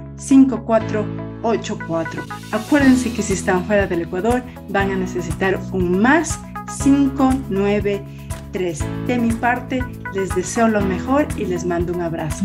[1.43, 2.23] 5484.
[2.53, 6.41] Acuérdense que si están fuera del Ecuador van a necesitar un más
[6.83, 8.79] 593.
[9.07, 9.85] De mi parte,
[10.15, 12.45] les deseo lo mejor y les mando un abrazo.